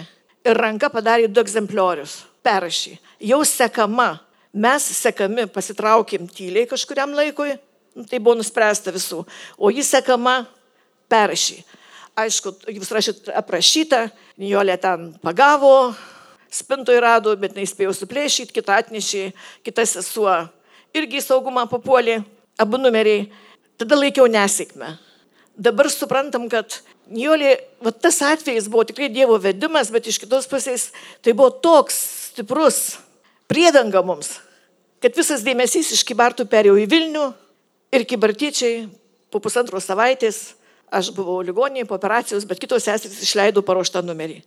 ir 0.47 0.61
ranka 0.61 0.93
padarė 0.93 1.27
du 1.33 1.43
egzempliorius, 1.43 2.21
perrašė. 2.47 2.95
Jau 3.33 3.41
sekama, 3.49 4.13
mes 4.53 4.87
sekami, 5.01 5.49
pasitraukėm 5.51 6.31
tyliai 6.31 6.69
kažkuriam 6.71 7.17
laikui, 7.19 7.57
nu, 7.97 8.07
tai 8.07 8.23
buvo 8.23 8.37
nuspręsta 8.39 8.95
visų, 8.95 9.25
o 9.59 9.75
jis 9.75 9.91
sekama, 9.97 10.45
perrašė. 11.11 11.65
Aišku, 12.21 12.55
jūs 12.77 12.95
rašyt 12.95 13.35
aprašyta, 13.35 14.07
Nijolė 14.39 14.77
ten 14.83 15.11
pagavo, 15.25 15.95
spintoje 16.55 17.01
rado, 17.03 17.35
bet 17.39 17.57
neįspėjo 17.57 17.93
suplėšyti, 17.97 18.55
kitą 18.57 18.81
atnešė, 18.83 19.31
kitas 19.67 19.95
sesuo 19.97 20.33
irgi 20.97 21.21
į 21.21 21.25
saugumą 21.25 21.67
papuolė, 21.71 22.21
abu 22.61 22.81
numeriai. 22.81 23.29
Tada 23.81 23.97
laikiau 23.97 24.27
nesėkmę. 24.29 24.97
Dabar 25.61 25.89
suprantam, 25.93 26.49
kad 26.53 26.81
Nijolė, 27.11 27.57
va, 27.83 27.91
tas 27.91 28.21
atvejis 28.23 28.69
buvo 28.71 28.85
tikrai 28.87 29.09
Dievo 29.11 29.35
vedimas, 29.43 29.89
bet 29.91 30.07
iš 30.07 30.21
kitos 30.23 30.47
pusės 30.47 30.91
tai 31.25 31.33
buvo 31.35 31.49
toks 31.51 31.97
stiprus 32.31 33.01
priedanga 33.51 34.05
mums, 34.07 34.37
kad 35.03 35.17
visas 35.19 35.43
dėmesys 35.43 35.91
iš 35.97 36.05
Kibartų 36.07 36.47
perėjo 36.53 36.77
į 36.79 36.87
Vilnių 36.93 37.27
ir 37.97 38.07
Kibartiečiai 38.07 38.85
po 39.33 39.43
pusantros 39.43 39.89
savaitės 39.91 40.53
Aš 40.91 41.13
buvau 41.15 41.39
ligoninėje 41.47 41.87
po 41.87 41.95
operacijos, 41.95 42.45
bet 42.51 42.59
kitos 42.59 42.83
seserys 42.83 43.23
išleido 43.23 43.63
paruoštą 43.63 44.03
numerį. 44.03 44.41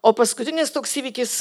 O 0.00 0.14
paskutinis 0.16 0.72
toks 0.72 0.94
įvykis, 0.96 1.32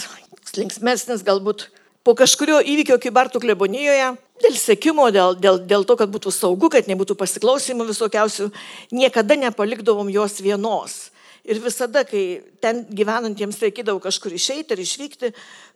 linksmesnis 0.60 1.24
galbūt, 1.24 1.70
po 2.04 2.16
kažkurio 2.20 2.58
įvykio 2.60 2.98
Kybartų 3.00 3.40
klebonijoje, 3.46 4.10
dėl 4.44 4.58
sėkimo, 4.60 5.06
dėl, 5.16 5.38
dėl, 5.40 5.62
dėl 5.64 5.88
to, 5.88 5.96
kad 6.00 6.12
būtų 6.12 6.34
saugu, 6.36 6.68
kad 6.74 6.90
nebūtų 6.92 7.16
pasiklausimų 7.20 7.88
visokiausių, 7.94 8.50
niekada 8.92 9.40
nepalikdavom 9.40 10.12
jos 10.12 10.42
vienos. 10.44 11.00
Ir 11.48 11.62
visada, 11.64 12.04
kai 12.04 12.44
ten 12.60 12.84
gyvenantiems 12.92 13.62
reikėdavo 13.64 14.04
kažkur 14.04 14.36
išeiti 14.36 14.76
ar 14.76 14.84
išvykti, 14.84 15.32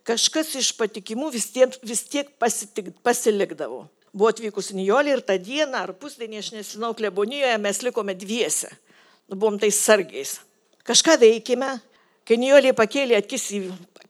kažkas 0.06 0.52
iš 0.60 0.74
patikimų 0.76 1.32
vis 1.32 1.48
tiek, 1.56 1.72
vis 1.82 2.04
tiek 2.04 2.28
pasitik, 2.38 2.92
pasilikdavo 3.02 3.86
buvo 4.14 4.30
atvykusi 4.30 4.76
Nijolė 4.78 5.16
ir 5.16 5.22
tą 5.26 5.36
dieną 5.42 5.80
ar 5.88 5.92
pusdienį, 5.98 6.38
aš 6.38 6.52
nesinau, 6.54 6.92
klebonijoje 6.96 7.56
mes 7.58 7.80
likome 7.82 8.14
dviese. 8.14 8.70
Nu, 9.26 9.36
buvom 9.36 9.58
tais 9.58 9.74
sargiais. 9.74 10.38
Kažką 10.86 11.16
veikime, 11.18 11.72
kai 12.28 12.38
Nijolė 12.40 12.72
pakėlė 12.76 13.18
akis, 13.20 13.50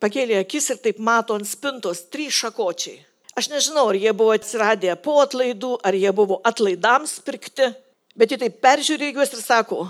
pakėlė 0.02 0.40
akis 0.42 0.70
ir 0.74 0.80
taip 0.84 1.00
mato 1.02 1.36
ant 1.38 1.48
spintos 1.48 2.04
trys 2.12 2.34
šakočiai. 2.44 3.00
Aš 3.34 3.50
nežinau, 3.50 3.88
ar 3.90 3.98
jie 3.98 4.12
buvo 4.14 4.34
atsiradę 4.36 4.94
po 5.02 5.18
atlaidų, 5.24 5.72
ar 5.82 5.96
jie 5.98 6.12
buvo 6.14 6.38
atlaidams 6.46 7.16
pirkti, 7.26 7.72
bet 8.14 8.30
jie 8.30 8.38
taip 8.44 8.60
peržiūrė 8.62 9.10
juos 9.10 9.34
ir 9.34 9.42
sako, 9.42 9.88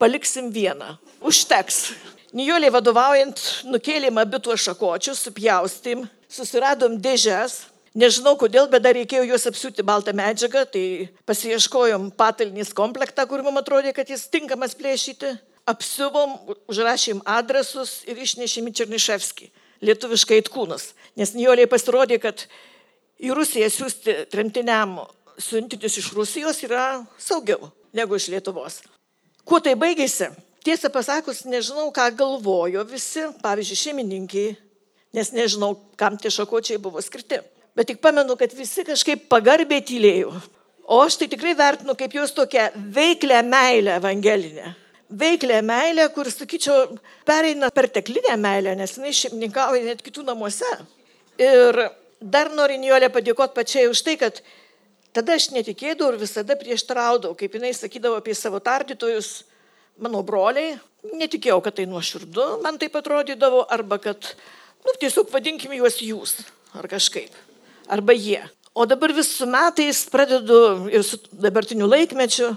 paliksim 0.00 0.48
vieną, 0.54 0.94
užteks. 1.20 1.90
Nijolė 2.32 2.70
vadovaujant 2.72 3.42
nukėlėm 3.68 4.22
abi 4.22 4.40
tuos 4.40 4.62
šakočius, 4.64 5.20
supjaustėm, 5.26 6.06
susiradom 6.30 6.96
dėžes, 7.02 7.66
Nežinau 7.90 8.36
kodėl, 8.38 8.68
bet 8.70 8.84
dar 8.84 8.94
reikėjo 8.94 9.24
juos 9.26 9.48
apsiūti 9.50 9.82
baltą 9.82 10.12
medžiagą, 10.14 10.62
tai 10.70 11.10
pasieškojom 11.26 12.12
patalnys 12.14 12.70
komplektą, 12.70 13.24
kur 13.26 13.42
mums 13.42 13.64
atrodė, 13.64 13.90
kad 13.96 14.06
jis 14.06 14.28
tinkamas 14.30 14.76
plėšyti. 14.78 15.32
Apsiuvom, 15.70 16.36
užrašėm 16.70 17.22
adresus 17.28 18.00
ir 18.08 18.18
išnešėm 18.18 18.70
į 18.70 18.74
Černiševskį, 18.80 19.50
lietuviškai 19.86 20.40
įtkūnus. 20.42 20.90
Nes 21.20 21.34
Nijoliai 21.36 21.68
pasirodė, 21.70 22.20
kad 22.22 22.46
į 23.20 23.34
Rusiją 23.36 23.68
siūsti 23.72 24.16
tremtiniam 24.32 24.98
siuntinius 25.40 25.98
iš 26.00 26.10
Rusijos 26.16 26.62
yra 26.66 27.04
saugiau 27.20 27.70
negu 27.96 28.18
iš 28.18 28.30
Lietuvos. 28.32 28.80
Kuo 29.44 29.60
tai 29.62 29.76
baigėsi? 29.78 30.30
Tiesą 30.64 30.90
pasakus, 30.92 31.46
nežinau, 31.48 31.86
ką 31.94 32.10
galvojo 32.18 32.82
visi, 32.84 33.22
pavyzdžiui, 33.40 33.78
šeimininkiai, 33.80 34.50
nes 35.16 35.32
nežinau, 35.32 35.72
kam 35.96 36.18
tie 36.20 36.28
šakočiai 36.34 36.82
buvo 36.82 37.00
skirti 37.00 37.40
bet 37.80 37.86
tik 37.86 38.00
pamenu, 38.02 38.36
kad 38.36 38.52
visi 38.56 38.84
kažkaip 38.86 39.28
pagarbiai 39.30 39.80
tylėjo. 39.80 40.34
O 40.90 40.98
aš 41.04 41.20
tai 41.20 41.30
tikrai 41.30 41.54
vertinu 41.56 41.94
kaip 41.96 42.12
jos 42.16 42.34
tokią 42.34 42.70
veiklę 42.94 43.42
meilę 43.46 43.94
evangelinę. 44.00 44.74
Veiklę 45.10 45.58
meilę, 45.66 46.06
kur, 46.14 46.30
sakyčiau, 46.30 46.96
pereina 47.26 47.70
perteklinę 47.74 48.36
meilę, 48.38 48.76
nes 48.78 48.94
jinai 48.98 49.10
šeimininkauja 49.16 49.82
net 49.88 50.04
kitų 50.06 50.22
namuose. 50.28 50.68
Ir 51.40 51.80
dar 52.20 52.52
noriu 52.54 52.78
Nijolė 52.78 53.10
padėkoti 53.10 53.56
pačiai 53.56 53.90
už 53.90 54.04
tai, 54.06 54.14
kad 54.20 54.38
tada 55.16 55.34
aš 55.34 55.50
netikėdavau 55.56 56.14
ir 56.14 56.20
visada 56.22 56.54
prieštraudavau, 56.60 57.34
kaip 57.34 57.58
jinai 57.58 57.74
sakydavo 57.74 58.20
apie 58.20 58.38
savo 58.38 58.62
tardytojus, 58.62 59.42
mano 59.98 60.22
broliai, 60.22 60.78
netikėjau, 61.10 61.58
kad 61.64 61.80
tai 61.80 61.90
nuoširdu, 61.90 62.62
man 62.62 62.78
tai 62.78 62.92
atrodydavo, 62.94 63.66
arba 63.66 63.98
kad, 63.98 64.34
nu, 64.86 64.94
tiesiog 65.02 65.32
vadinkim 65.34 65.74
juos 65.80 65.98
jūs, 66.04 66.38
ar 66.78 66.86
kažkaip 66.90 67.34
arba 67.90 68.14
jie. 68.14 68.40
O 68.74 68.86
dabar 68.86 69.12
vis 69.12 69.28
su 69.36 69.46
metais 69.46 70.04
pradedu 70.10 70.88
ir 70.94 71.02
su 71.02 71.18
dabartiniu 71.32 71.88
laikmečiu. 71.90 72.54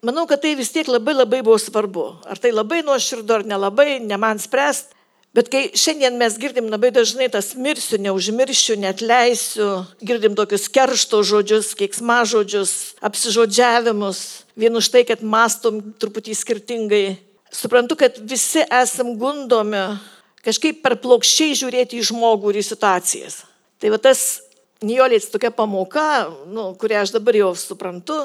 Manau, 0.00 0.24
kad 0.24 0.40
tai 0.40 0.54
vis 0.56 0.72
tiek 0.72 0.88
labai 0.88 1.12
labai 1.12 1.42
buvo 1.44 1.58
svarbu. 1.60 2.06
Ar 2.24 2.40
tai 2.40 2.54
labai 2.56 2.80
nuoširdu, 2.86 3.34
ar 3.34 3.44
nelabai, 3.44 3.98
ne 4.00 4.16
man 4.16 4.40
spręst. 4.40 4.94
Bet 5.36 5.46
kai 5.46 5.68
šiandien 5.78 6.16
mes 6.18 6.34
girdim 6.42 6.66
labai 6.72 6.88
dažnai 6.90 7.28
tas 7.30 7.52
mirsiu, 7.54 8.00
neužmiršiu, 8.02 8.74
net 8.82 8.98
leisiu, 9.04 9.84
girdim 10.02 10.34
tokius 10.34 10.66
keršto 10.72 11.20
žodžius, 11.22 11.68
keiksma 11.78 12.24
žodžius, 12.26 12.96
apsižodžiavimus, 12.98 14.22
vien 14.58 14.74
už 14.74 14.88
tai, 14.90 15.04
kad 15.06 15.22
mastom 15.22 15.78
truputį 16.02 16.34
skirtingai. 16.34 17.04
Suprantu, 17.54 17.94
kad 18.00 18.18
visi 18.18 18.64
esam 18.66 19.14
gundomi 19.20 19.84
kažkaip 20.42 20.82
per 20.82 20.96
plokščiai 20.98 21.54
žiūrėti 21.60 22.00
į 22.00 22.08
žmogų 22.10 22.50
ir 22.50 22.62
į 22.64 22.66
situacijas. 22.72 23.42
Tai 23.78 23.94
va 23.94 24.02
tas 24.02 24.40
Nijolės 24.80 25.28
tokia 25.28 25.50
pamoka, 25.52 26.30
nu, 26.48 26.70
kurią 26.80 27.02
aš 27.04 27.10
dabar 27.12 27.36
jau 27.36 27.50
suprantu. 27.52 28.16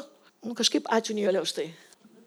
Nu, 0.45 0.53
kažkaip 0.53 0.85
ačiū 0.93 1.15
Nijolė 1.17 1.41
už 1.41 1.51
tai. 1.57 1.65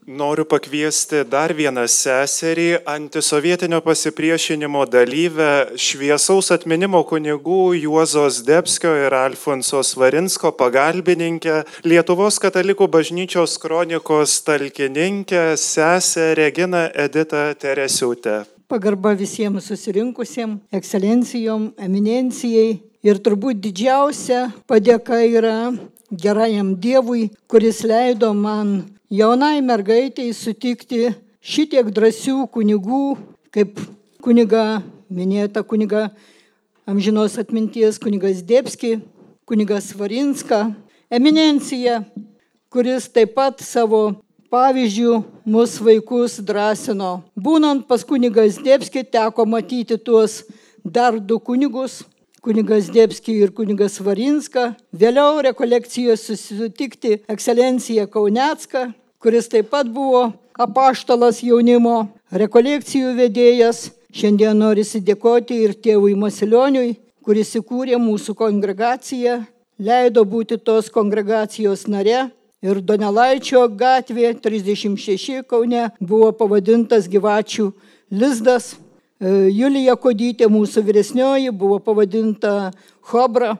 Noriu 0.08 0.46
pakviesti 0.48 1.20
dar 1.28 1.52
vieną 1.52 1.84
seserį, 1.92 2.80
antisovietinio 2.88 3.78
pasipriešinimo 3.84 4.87
dalyvę, 4.88 5.76
šviesaus 5.76 6.48
atminimo 6.56 7.02
kunigų 7.06 7.76
Juozos 7.76 8.40
Debskio 8.46 8.94
ir 9.04 9.14
Alfonso 9.14 9.84
Svarinsko 9.84 10.50
pagalbininkę, 10.56 11.60
Lietuvos 11.84 12.40
katalikų 12.42 12.88
bažnyčios 12.88 13.54
kronikos 13.60 14.40
talkininkę, 14.48 15.52
sesę 15.60 16.32
Reginą 16.40 16.88
Editą 17.06 17.52
Teresiutę. 17.54 18.46
Pagarba 18.68 19.12
visiems 19.14 19.68
susirinkusiems, 19.68 20.64
ekscelencijom, 20.72 21.75
eminencijai, 21.76 22.80
Ir 23.06 23.20
turbūt 23.22 23.60
didžiausia 23.62 24.48
padėka 24.66 25.20
yra 25.22 25.70
gerajam 26.10 26.74
Dievui, 26.74 27.30
kuris 27.48 27.82
leido 27.84 28.32
man 28.34 28.88
jaunai 29.10 29.60
mergaitiai 29.60 30.32
sutikti 30.32 31.12
šitiek 31.40 31.90
drąsių 31.92 32.48
kunigų, 32.52 33.16
kaip 33.52 33.80
kuniga, 34.24 34.82
minėta 35.08 35.62
kuniga 35.62 36.08
amžinos 36.88 37.38
atminties 37.40 38.00
kunigas 38.00 38.40
Dėpski, 38.44 38.98
kunigas 39.48 39.92
Varinska, 39.96 40.72
eminencija, 41.12 42.02
kuris 42.72 43.08
taip 43.12 43.34
pat 43.36 43.60
savo 43.64 44.20
pavyzdžių 44.52 45.14
mūsų 45.48 45.84
vaikus 45.90 46.38
drąsino. 46.44 47.18
Būnant 47.36 47.84
pas 47.88 48.04
kunigas 48.04 48.56
Dėpski 48.64 49.04
teko 49.04 49.44
matyti 49.44 49.98
tuos 50.00 50.42
dar 50.84 51.20
du 51.20 51.36
kunigus, 51.40 52.00
kunigas 52.40 52.88
Dėpski 52.95 53.35
ir 53.42 53.52
kunigas 53.54 53.99
Varinska, 54.00 54.73
vėliau 54.92 55.42
rekolekcijos 55.45 56.25
susitikti 56.28 57.18
ekscelenciją 57.28 58.07
Kaunecką, 58.11 58.88
kuris 59.23 59.50
taip 59.52 59.71
pat 59.73 59.90
buvo 59.90 60.30
apaštalas 60.59 61.42
jaunimo, 61.42 62.09
rekolekcijų 62.30 63.14
vedėjas. 63.18 63.88
Šiandien 64.14 64.57
noriu 64.57 64.83
dėkoti 64.83 65.62
ir 65.66 65.75
tėvui 65.76 66.14
Masilioniui, 66.16 66.97
kuris 67.23 67.52
įkūrė 67.61 67.99
mūsų 68.00 68.35
kongregaciją 68.35 69.42
leido 69.78 70.25
būti 70.25 70.59
tos 70.59 70.90
kongregacijos 70.90 71.87
nare 71.87 72.30
ir 72.62 72.80
Donelaičio 72.83 73.62
gatvė 73.68 74.33
36 74.42 75.45
Kaune 75.47 75.88
buvo 76.00 76.33
pavadintas 76.33 77.07
gyvačių 77.11 77.71
lizdas. 78.11 78.75
E, 79.18 79.50
Julija 79.50 79.96
Kodytė, 79.98 80.46
mūsų 80.46 80.84
vyresnioji, 80.87 81.50
buvo 81.50 81.80
pavadinta 81.82 82.70
Hobra. 83.10 83.56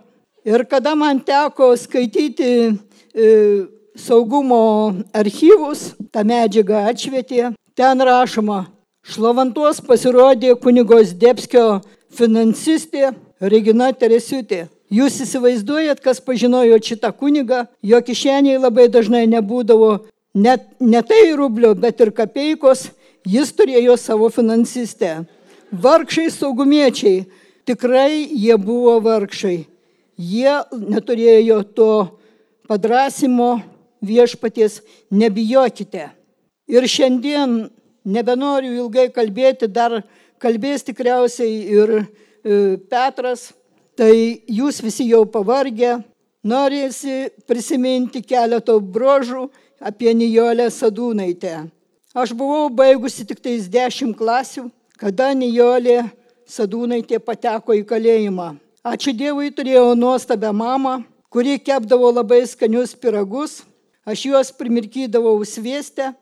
Ir 0.46 0.62
kada 0.70 0.94
man 0.94 1.18
teko 1.18 1.72
skaityti 1.74 2.50
e, 3.10 3.30
saugumo 3.98 4.94
archyvus, 5.10 5.96
tą 6.14 6.22
medžiagą 6.22 6.84
atšvietė, 6.92 7.48
ten 7.74 8.04
rašoma, 8.06 8.68
šlavantuos 9.02 9.80
pasirodė 9.82 10.54
kunigos 10.62 11.10
Debskio 11.18 11.80
finansistė 12.14 13.10
Regina 13.42 13.90
Teresiutė. 13.90 14.68
Jūs 14.94 15.18
įsivaizduojat, 15.26 15.98
kas 16.00 16.22
pažinojo 16.24 16.78
šitą 16.80 17.10
kunigą, 17.12 17.64
jo 17.82 17.98
kišeniai 17.98 18.60
labai 18.62 18.86
dažnai 18.88 19.26
nebūdavo 19.28 19.90
net 20.38 20.70
ne 20.80 21.02
tai 21.02 21.34
rublio, 21.36 21.74
bet 21.74 21.98
ir 22.00 22.14
kapeikos, 22.14 22.86
jis 23.26 23.50
turėjo 23.58 23.98
savo 24.00 24.30
finansistę. 24.32 25.26
Vargšai 25.72 26.30
saugumiečiai, 26.32 27.26
tikrai 27.68 28.25
jie 28.32 28.56
buvo 28.56 28.98
vargšai. 29.04 29.66
Jie 30.18 30.54
neturėjo 30.72 31.60
to 31.76 31.90
padrasimo 32.68 33.58
viešpaties, 34.04 34.80
nebijokite. 35.10 36.08
Ir 36.68 36.88
šiandien 36.88 37.68
nebenoriu 38.04 38.75
ilgai 38.84 39.08
kalbėti, 39.14 39.68
dar 39.68 40.02
kalbės 40.40 40.84
tikriausiai 40.88 41.54
ir 41.76 41.94
e, 41.98 42.02
Petras 42.90 43.50
Tai 43.98 44.14
jūs 44.46 44.76
visi 44.78 45.08
jau 45.10 45.25
pavargę, 45.26 45.96
norėsi 46.46 47.32
prisiminti 47.50 48.20
keletą 48.22 48.76
brožų 48.78 49.48
apie 49.82 50.12
Nijolę 50.14 50.68
Sadūnaitę. 50.70 51.64
Aš 52.14 52.30
buvau 52.38 52.68
baigusi 52.70 53.26
tik 53.26 53.42
tais 53.42 53.66
10 53.66 54.14
klasių, 54.14 54.68
kada 54.98 55.30
Nijolė 55.34 56.02
Sadūnaitė 56.48 57.20
pateko 57.22 57.76
į 57.76 57.84
kalėjimą. 57.86 58.54
Ačiū 58.88 59.12
Dievui 59.12 59.50
turėjau 59.52 59.92
nuostabią 59.98 60.50
mamą, 60.56 60.94
kuri 61.28 61.58
kepdavo 61.60 62.08
labai 62.10 62.40
skanius 62.48 62.94
piragus. 62.96 63.60
Aš 64.08 64.24
juos 64.30 64.50
primirkydavau 64.56 65.36
sviestę, 65.44 66.14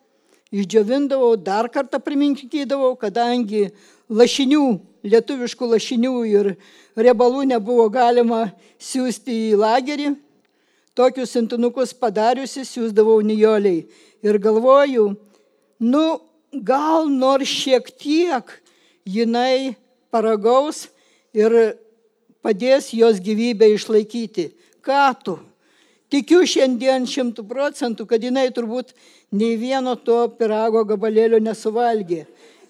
išdžiovindavau, 0.51 1.37
dar 1.39 1.69
kartą 1.71 2.01
primirkydavau, 2.03 2.97
kadangi 2.99 3.69
lašinių, 4.11 4.65
lietuviškų 5.07 5.71
lašinių 5.77 6.15
ir 6.27 6.51
riebalų 6.99 7.47
nebuvo 7.53 7.87
galima 7.95 8.49
siūsti 8.83 9.39
į 9.53 9.57
lagerį. 9.63 10.11
Tokius 10.97 11.37
sintinukus 11.37 11.95
padariusi 11.95 12.67
siūsdavau 12.67 13.21
nijoliai. 13.23 13.85
Ir 14.27 14.43
galvoju, 14.43 15.13
nu 15.87 16.05
gal 16.51 17.07
nors 17.13 17.47
šiek 17.47 17.93
tiek 17.95 18.57
jinai 19.07 19.77
paragaus 20.13 20.87
ir 21.35 21.77
padės 22.45 22.93
jos 22.95 23.21
gyvybę 23.23 23.71
išlaikyti. 23.75 24.51
Ką 24.85 25.07
tu? 25.25 25.39
Tikiu 26.13 26.45
šiandien 26.47 27.09
šimtų 27.11 27.43
procentų, 27.49 28.07
kad 28.07 28.23
jinai 28.23 28.47
turbūt 28.55 28.93
nei 29.35 29.57
vieno 29.59 29.97
to 29.99 30.27
pirago 30.39 30.85
gabalėlio 30.87 31.41
nesuvalgė. 31.43 32.27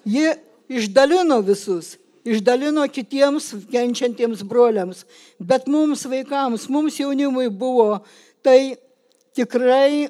Ji 0.09 0.33
išdalino 0.73 1.43
visus 1.45 1.97
išdalino 2.27 2.85
kitiems 2.91 3.53
kenčiantiems 3.71 4.43
broliams. 4.43 5.05
Bet 5.39 5.69
mums 5.71 6.05
vaikams, 6.11 6.67
mums 6.69 6.99
jaunimui 6.99 7.49
buvo 7.51 8.03
tai 8.43 8.77
tikrai 9.37 10.09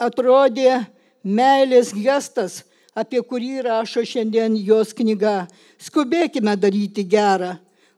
atrodė 0.00 0.86
meilės 1.24 1.92
gestas, 1.92 2.62
apie 2.96 3.20
kurį 3.20 3.62
rašo 3.66 4.04
šiandien 4.06 4.56
jos 4.64 4.94
knyga. 4.96 5.46
Skubėkime 5.78 6.56
daryti 6.58 7.04
gerą, 7.06 7.54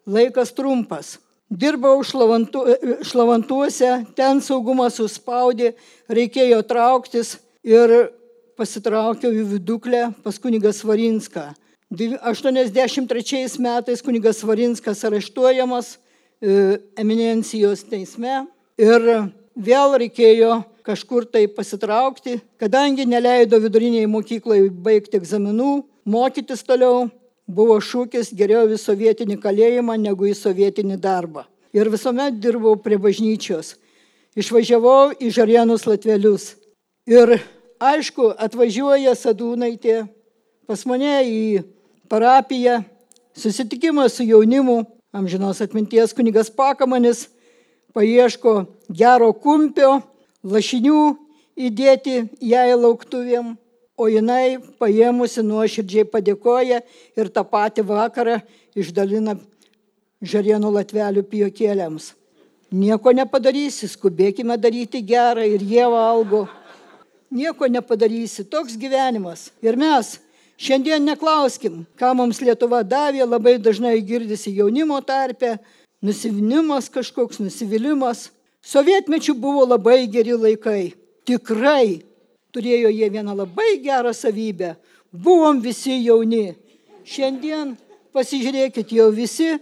laikas 0.07 0.53
trumpas. 0.53 1.17
Dirbau 1.51 1.99
šlavantu, 2.07 2.63
šlavantuose, 3.09 3.89
ten 4.15 4.39
saugumas 4.45 5.01
suspaudė, 5.01 5.73
reikėjo 6.07 6.61
trauktis 6.69 7.39
ir 7.67 8.13
pasitraukiau 8.61 9.33
į 9.35 9.47
viduklę 9.57 10.05
pas 10.23 10.39
kunigas 10.39 10.85
Varinską. 10.87 11.49
83 11.91 13.59
metais 13.59 14.05
kunigas 14.05 14.45
Varinskas 14.47 15.03
areštuojamas 15.09 15.97
e, 15.97 16.79
eminencijos 17.01 17.83
teisme 17.83 18.45
ir 18.79 19.09
vėl 19.59 19.97
reikėjo 20.05 20.61
kažkur 20.87 21.27
tai 21.27 21.49
pasitraukti, 21.51 22.39
kadangi 22.61 23.09
neleido 23.09 23.59
viduriniai 23.59 24.07
mokyklai 24.07 24.69
baigti 24.71 25.19
egzaminų, 25.19 25.81
mokytis 26.07 26.63
toliau, 26.67 27.09
buvo 27.51 27.77
šūkis 27.83 28.33
geriau 28.37 28.69
į 28.71 28.79
sovietinį 28.81 29.37
kalėjimą 29.43 29.97
negu 30.01 30.31
į 30.31 30.35
sovietinį 30.39 30.99
darbą. 31.03 31.47
Ir 31.77 31.91
visuomet 31.91 32.39
dirbau 32.43 32.77
prie 32.83 32.99
bažnyčios. 32.99 33.77
Išvažiavau 34.39 35.13
į 35.19 35.31
Žarienus 35.35 35.87
Latvelius. 35.87 36.55
Ir 37.11 37.39
aišku, 37.83 38.31
atvažiuoja 38.39 39.17
Sadūnaitė 39.19 40.05
pas 40.71 40.83
mane 40.87 41.17
į 41.27 41.63
parapiją, 42.11 42.81
susitikimas 43.35 44.19
su 44.19 44.27
jaunimu, 44.27 44.85
amžinos 45.13 45.63
atminties 45.65 46.15
kunigas 46.15 46.51
Pakamanis 46.55 47.27
paieško 47.95 48.55
gero 48.95 49.33
kumpio, 49.35 49.99
lašinių 50.47 51.01
įdėti 51.59 52.23
jai 52.41 52.71
lauktuvėm, 52.75 53.57
o 54.01 54.09
jinai 54.09 54.57
paėmusi 54.81 55.45
nuoširdžiai 55.45 56.07
padėkoja 56.09 56.81
ir 57.21 57.29
tą 57.35 57.45
patį 57.45 57.85
vakarą 57.91 58.39
išdalina 58.79 59.37
žarienų 60.25 60.73
latvelių 60.79 61.27
pijokėliams. 61.29 62.15
Nieko 62.71 63.13
nepadarysi, 63.13 63.89
skubėkime 63.91 64.57
daryti 64.57 65.03
gerą 65.03 65.45
ir 65.45 65.63
jie 65.67 65.85
valgo. 65.91 66.47
Nieko 67.31 67.69
nepadarysi, 67.69 68.47
toks 68.47 68.79
gyvenimas. 68.79 69.49
Ir 69.63 69.79
mes 69.79 70.19
Šiandien 70.61 71.07
neklauskim, 71.09 71.87
ką 71.97 72.11
mums 72.13 72.43
Lietuva 72.45 72.83
davė, 72.85 73.23
labai 73.25 73.55
dažnai 73.57 73.95
girdisi 74.05 74.53
jaunimo 74.59 74.99
tarpe, 75.01 75.55
nusivynimas 76.05 76.91
kažkoks, 76.93 77.39
nusivylimas. 77.41 78.27
Sovietmečių 78.61 79.33
buvo 79.41 79.65
labai 79.65 80.05
geri 80.13 80.37
laikai. 80.37 80.93
Tikrai 81.25 82.03
turėjo 82.55 82.91
jie 82.93 83.11
vieną 83.11 83.35
labai 83.37 83.79
gerą 83.83 84.13
savybę. 84.15 84.75
Buvom 85.13 85.61
visi 85.63 85.97
jauni. 86.05 86.55
Šiandien 87.05 87.75
pasižiūrėkit, 88.15 88.93
jau 88.95 89.09
visi 89.15 89.55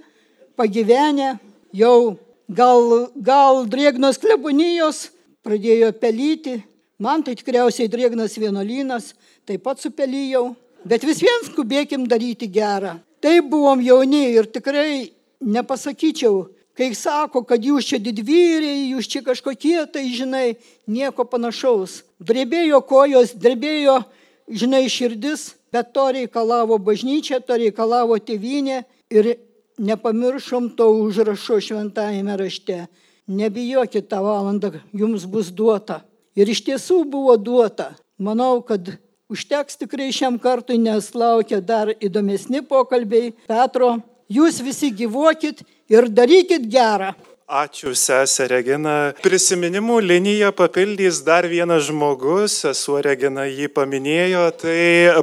pagyvenę, 0.58 1.36
jau 1.72 2.16
gal, 2.48 3.08
gal 3.14 3.64
drėgnos 3.70 4.18
klebonijos 4.20 5.08
pradėjo 5.46 5.92
pelyti. 6.00 6.58
Man 6.98 7.22
tai 7.22 7.36
tikriausiai 7.38 7.88
drėgnas 7.88 8.34
vienuolynas, 8.40 9.12
taip 9.46 9.62
pat 9.62 9.78
supelyjau. 9.80 10.50
Bet 10.88 11.04
vis 11.06 11.20
vien 11.22 11.44
skubėkim 11.46 12.06
daryti 12.10 12.48
gerą. 12.50 12.96
Taip 13.22 13.48
buvom 13.50 13.80
jauni 13.82 14.28
ir 14.34 14.46
tikrai 14.50 15.10
nepasakyčiau, 15.42 16.48
kai 16.78 16.92
sako, 16.94 17.42
kad 17.42 17.64
jūs 17.64 17.88
čia 17.90 17.98
didvyriai, 18.02 18.92
jūs 18.92 19.08
čia 19.10 19.24
kažkokie, 19.26 19.80
tai 19.90 20.06
žinai, 20.14 20.56
nieko 20.86 21.26
panašaus. 21.26 22.02
Drebėjo 22.22 22.78
kojos, 22.86 23.34
drebėjo, 23.34 23.98
žinai, 24.46 24.84
širdis, 24.92 25.50
bet 25.74 25.90
to 25.96 26.06
reikalavo 26.14 26.78
bažnyčia, 26.78 27.42
to 27.42 27.58
reikalavo 27.58 28.20
tėvynė 28.22 28.84
ir 29.10 29.34
nepamiršom 29.78 30.70
to 30.78 30.88
užrašo 31.02 31.58
šventajame 31.66 32.38
rašte. 32.38 32.86
Nebijokit 33.28 34.06
tą 34.08 34.22
valandą, 34.24 34.78
jums 34.96 35.26
bus 35.28 35.50
duota. 35.52 36.00
Ir 36.38 36.48
iš 36.48 36.62
tiesų 36.64 37.02
buvo 37.10 37.34
duota. 37.36 37.90
Manau, 38.18 38.62
kad 38.64 38.94
Užteks 39.28 39.76
tikrai 39.76 40.06
šiam 40.08 40.38
kartui, 40.40 40.78
nes 40.80 41.10
laukia 41.12 41.58
dar 41.60 41.90
įdomesni 41.92 42.62
pokalbiai. 42.64 43.34
Petro, 43.44 43.98
jūs 44.28 44.62
visi 44.64 44.92
gyvuokit 44.92 45.64
ir 45.90 46.08
darykit 46.12 46.68
gerą. 46.70 47.14
Ačiū, 47.48 47.94
sesė 47.96 48.44
Regina. 48.50 49.14
Prisiminimų 49.24 49.94
liniją 50.04 50.50
papildys 50.52 51.22
dar 51.24 51.46
vienas 51.48 51.86
žmogus, 51.86 52.58
sesuo 52.60 52.98
Regina 53.00 53.46
jį 53.48 53.70
paminėjo, 53.72 54.42
tai 54.60 54.82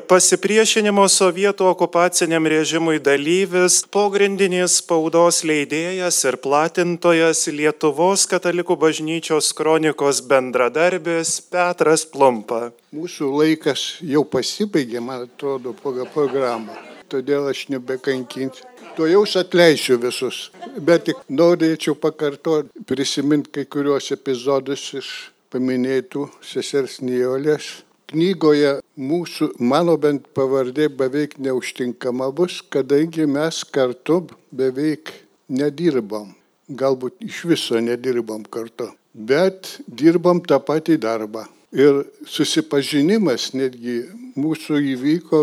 pasipriešinimo 0.09 1.05
sovietų 1.05 1.67
okupaciniam 1.69 2.49
režimui 2.49 2.97
dalyvis, 2.97 3.83
pogrindinis 3.93 4.79
spaudos 4.81 5.43
leidėjas 5.45 6.23
ir 6.25 6.39
platintojas 6.41 7.45
Lietuvos 7.53 8.25
katalikų 8.33 8.79
bažnyčios 8.87 9.51
kronikos 9.53 10.23
bendradarbis 10.25 11.37
Petras 11.53 12.09
Plumpa. 12.09 12.71
Mūsų 12.89 13.29
laikas 13.37 13.85
jau 14.01 14.25
pasibaigė, 14.25 14.97
man 14.97 15.29
atrodo, 15.29 15.77
pagal 15.77 16.09
programą. 16.09 16.94
Todėl 17.11 17.49
aš 17.51 17.67
nebekankinsiu. 17.73 18.65
Tuo 18.95 19.07
jau 19.11 19.23
atleisiu 19.41 19.97
visus. 19.99 20.49
Bet 20.79 21.05
tik 21.09 21.23
norėčiau 21.29 21.97
pakartoti, 21.99 22.71
prisiminti 22.87 23.51
kai 23.51 23.65
kuriuos 23.67 24.11
epizodus 24.15 24.93
iš 24.95 25.09
paminėtų 25.51 26.29
sesers 26.43 27.01
Nijolės. 27.03 27.81
Knygoje 28.11 28.77
mūsų, 29.01 29.55
mano 29.59 29.95
bent 29.97 30.27
pavardė 30.37 30.87
beveik 30.93 31.39
neužtinkama 31.41 32.29
bus, 32.37 32.61
kadangi 32.61 33.25
mes 33.25 33.63
kartu 33.65 34.21
beveik 34.53 35.11
nedirbam. 35.49 36.35
Galbūt 36.69 37.19
iš 37.25 37.43
viso 37.49 37.81
nedirbam 37.81 38.45
kartu, 38.49 38.87
bet 39.13 39.75
dirbam 39.87 40.39
tą 40.41 40.61
patį 40.61 40.97
darbą. 41.01 41.45
Ir 41.75 42.05
susipažinimas 42.29 43.51
netgi 43.57 44.05
mūsų 44.39 44.79
įvyko 44.93 45.41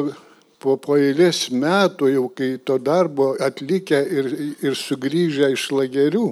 po, 0.63 0.77
po 0.79 0.97
eilės 1.01 1.49
metų, 1.51 2.09
jau 2.15 2.27
kai 2.37 2.55
to 2.65 2.79
darbo 2.79 3.33
atlikę 3.43 3.99
ir, 4.19 4.31
ir 4.63 4.79
sugrįžę 4.79 5.51
iš 5.57 5.69
lagerių, 5.75 6.27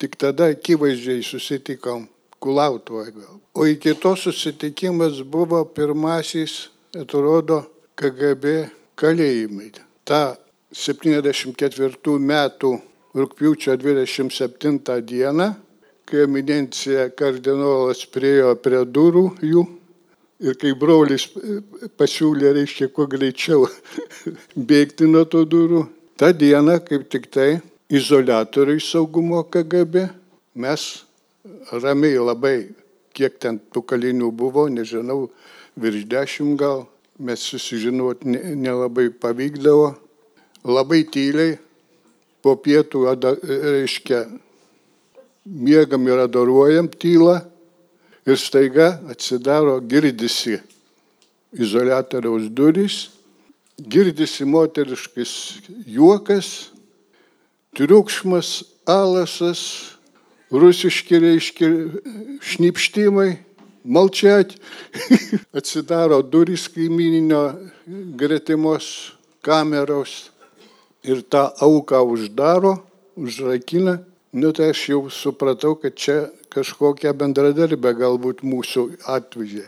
tik 0.00 0.16
tada 0.20 0.52
akivaizdžiai 0.54 1.24
susitikom 1.26 2.06
Kulautoje 2.38 3.10
gal. 3.16 3.40
O 3.58 3.66
iki 3.66 3.96
to 3.98 4.12
susitikimas 4.14 5.24
buvo 5.26 5.64
pirmasis, 5.74 6.68
atrodo, 6.94 7.64
KGB 7.98 8.68
kalėjimai. 8.98 9.72
Ta 10.06 10.36
74 10.70 12.14
metų 12.22 12.70
rūpiučio 13.18 13.74
27 13.74 15.00
dieną, 15.02 15.48
kai 16.06 16.22
eminencija 16.28 17.08
kardinolas 17.18 18.04
priejo 18.06 18.54
prie 18.62 18.84
durų 18.86 19.24
jų 19.42 19.66
ir 20.40 20.58
kai 20.58 20.72
brolis 20.78 21.26
pasiūlė, 21.98 22.52
reiškia, 22.60 22.90
kuo 22.94 23.08
greičiau 23.10 23.66
bėgti 24.70 25.08
nuo 25.10 25.24
to 25.30 25.44
durų, 25.48 25.84
tą 26.18 26.32
dieną 26.34 26.78
kaip 26.86 27.08
tik 27.10 27.28
tai 27.34 27.50
izolatoriui 27.90 28.82
saugumo 28.82 29.42
KGB 29.50 30.08
mes 30.58 30.86
ramiai 31.72 32.18
labai, 32.22 32.56
kiek 33.16 33.38
ten 33.40 33.58
tų 33.72 33.82
kalinių 33.88 34.30
buvo, 34.34 34.68
nežinau, 34.70 35.28
virš 35.78 36.04
dešimt 36.10 36.58
gal, 36.60 36.84
mes 37.18 37.42
susižinoti 37.42 38.30
nelabai 38.58 39.08
pavykdavo, 39.10 39.94
labai 40.68 41.02
tyliai, 41.10 41.56
po 42.42 42.54
pietų, 42.62 43.02
reiškia, 43.18 44.26
miegam 45.48 46.06
ir 46.06 46.22
adoruojam 46.22 46.86
tylą 47.00 47.40
ir 48.28 48.36
staiga 48.36 49.00
atsidaro 49.10 49.80
girdisi 49.80 50.60
izolatoriaus 51.52 52.48
durys, 52.56 52.96
girdisi 53.80 54.44
moteriškas 54.44 55.32
juokas, 55.86 56.48
triukšmas, 57.76 58.62
alasas, 58.86 59.62
rusiški 60.52 61.20
reiškia 61.24 61.68
šnipštimai, 62.44 63.30
malčiat, 63.84 64.52
atsidaro 65.58 66.20
durys 66.22 66.68
kaimininio 66.74 67.42
gretimos 68.20 69.14
kameros 69.40 70.28
ir 71.00 71.24
tą 71.24 71.48
auką 71.64 72.02
uždaro, 72.12 72.76
užrakina. 73.16 74.02
Nu 74.32 74.52
tai 74.52 74.70
aš 74.74 74.88
jau 74.90 75.06
supratau, 75.08 75.72
kad 75.80 75.94
čia 75.96 76.28
kažkokią 76.52 77.14
bendradarbę 77.16 77.94
galbūt 77.96 78.42
mūsų 78.44 78.84
atvežė. 79.08 79.64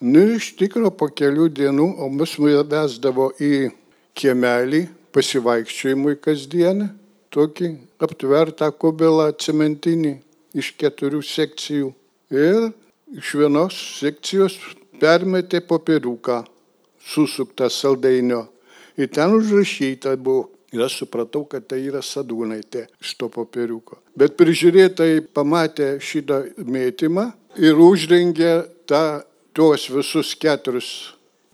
Nu 0.00 0.22
ir 0.24 0.38
iš 0.38 0.54
tikrųjų 0.56 0.92
po 0.96 1.10
kelių 1.12 1.48
dienų, 1.52 1.88
o 2.00 2.08
mus 2.08 2.38
vesdavo 2.38 3.32
į 3.36 3.68
kiemelį 4.16 4.86
pasivaikščiojimui 5.12 6.16
kasdieną 6.24 6.88
tokį 7.34 7.70
aptvertą 8.00 8.70
kubelą 8.72 9.28
cementinį 9.36 10.14
iš 10.56 10.72
keturių 10.80 11.20
sekcijų. 11.22 11.92
Ir 12.32 12.70
iš 13.12 13.34
vienos 13.40 13.76
sekcijos 14.00 14.56
permetė 15.00 15.60
popieriuką 15.60 16.44
susuktą 17.04 17.68
saldainio. 17.68 18.46
Ir 18.96 19.12
ten 19.12 19.36
užrašyta 19.36 20.16
buvo. 20.16 20.48
Ir 20.76 20.84
aš 20.84 20.98
supratau, 21.02 21.46
kad 21.48 21.64
tai 21.70 21.80
yra 21.86 22.02
sadūnaitė 22.04 22.86
iš 23.00 23.14
to 23.20 23.30
popieriuko. 23.32 24.02
Bet 24.18 24.36
prižiūrėtai 24.40 25.22
pamatė 25.32 25.94
šitą 26.04 26.42
mėtymą 26.60 27.30
ir 27.56 27.80
užrengė 27.80 28.52
tą, 28.88 29.22
tuos 29.56 29.88
visus 29.90 30.34
keturis 30.38 30.90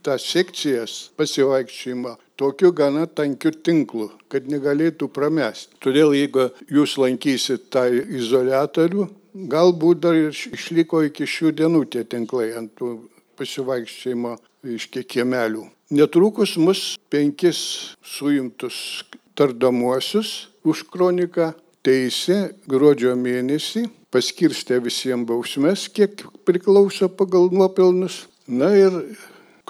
tas 0.04 0.24
sekcijas 0.28 1.10
pasivaikščiojimą 1.16 2.16
tokiu 2.36 2.72
gana 2.72 3.06
tankiu 3.06 3.52
tinklu, 3.54 4.10
kad 4.28 4.48
negalėtų 4.50 5.08
pramesti. 5.14 5.78
Todėl 5.82 6.14
jeigu 6.16 6.50
jūs 6.68 6.96
lankysit 7.00 7.70
tą 7.72 7.86
izolatorių, 7.94 9.06
galbūt 9.50 10.02
dar 10.04 10.18
išliko 10.18 11.04
iki 11.08 11.26
šių 11.26 11.54
dienų 11.60 11.84
tie 11.94 12.04
tinklai 12.04 12.52
ant 12.58 12.74
tų 12.78 12.96
pasivaikščiojimo 13.38 14.36
iš 14.74 14.88
kiekviemelių. 14.94 15.64
Netrukus 15.94 16.56
mus 16.58 16.96
penkis 17.06 17.94
suimtus 18.02 19.04
tardomuosius 19.38 20.48
už 20.66 20.80
kroniką 20.90 21.52
teisė 21.86 22.38
gruodžio 22.66 23.12
mėnesį, 23.14 23.84
paskirstė 24.10 24.80
visiems 24.82 25.28
bausmes, 25.28 25.84
kiek 25.86 26.24
priklauso 26.48 27.06
pagal 27.06 27.46
nuopelnus. 27.54 28.24
Na 28.50 28.72
ir 28.74 28.96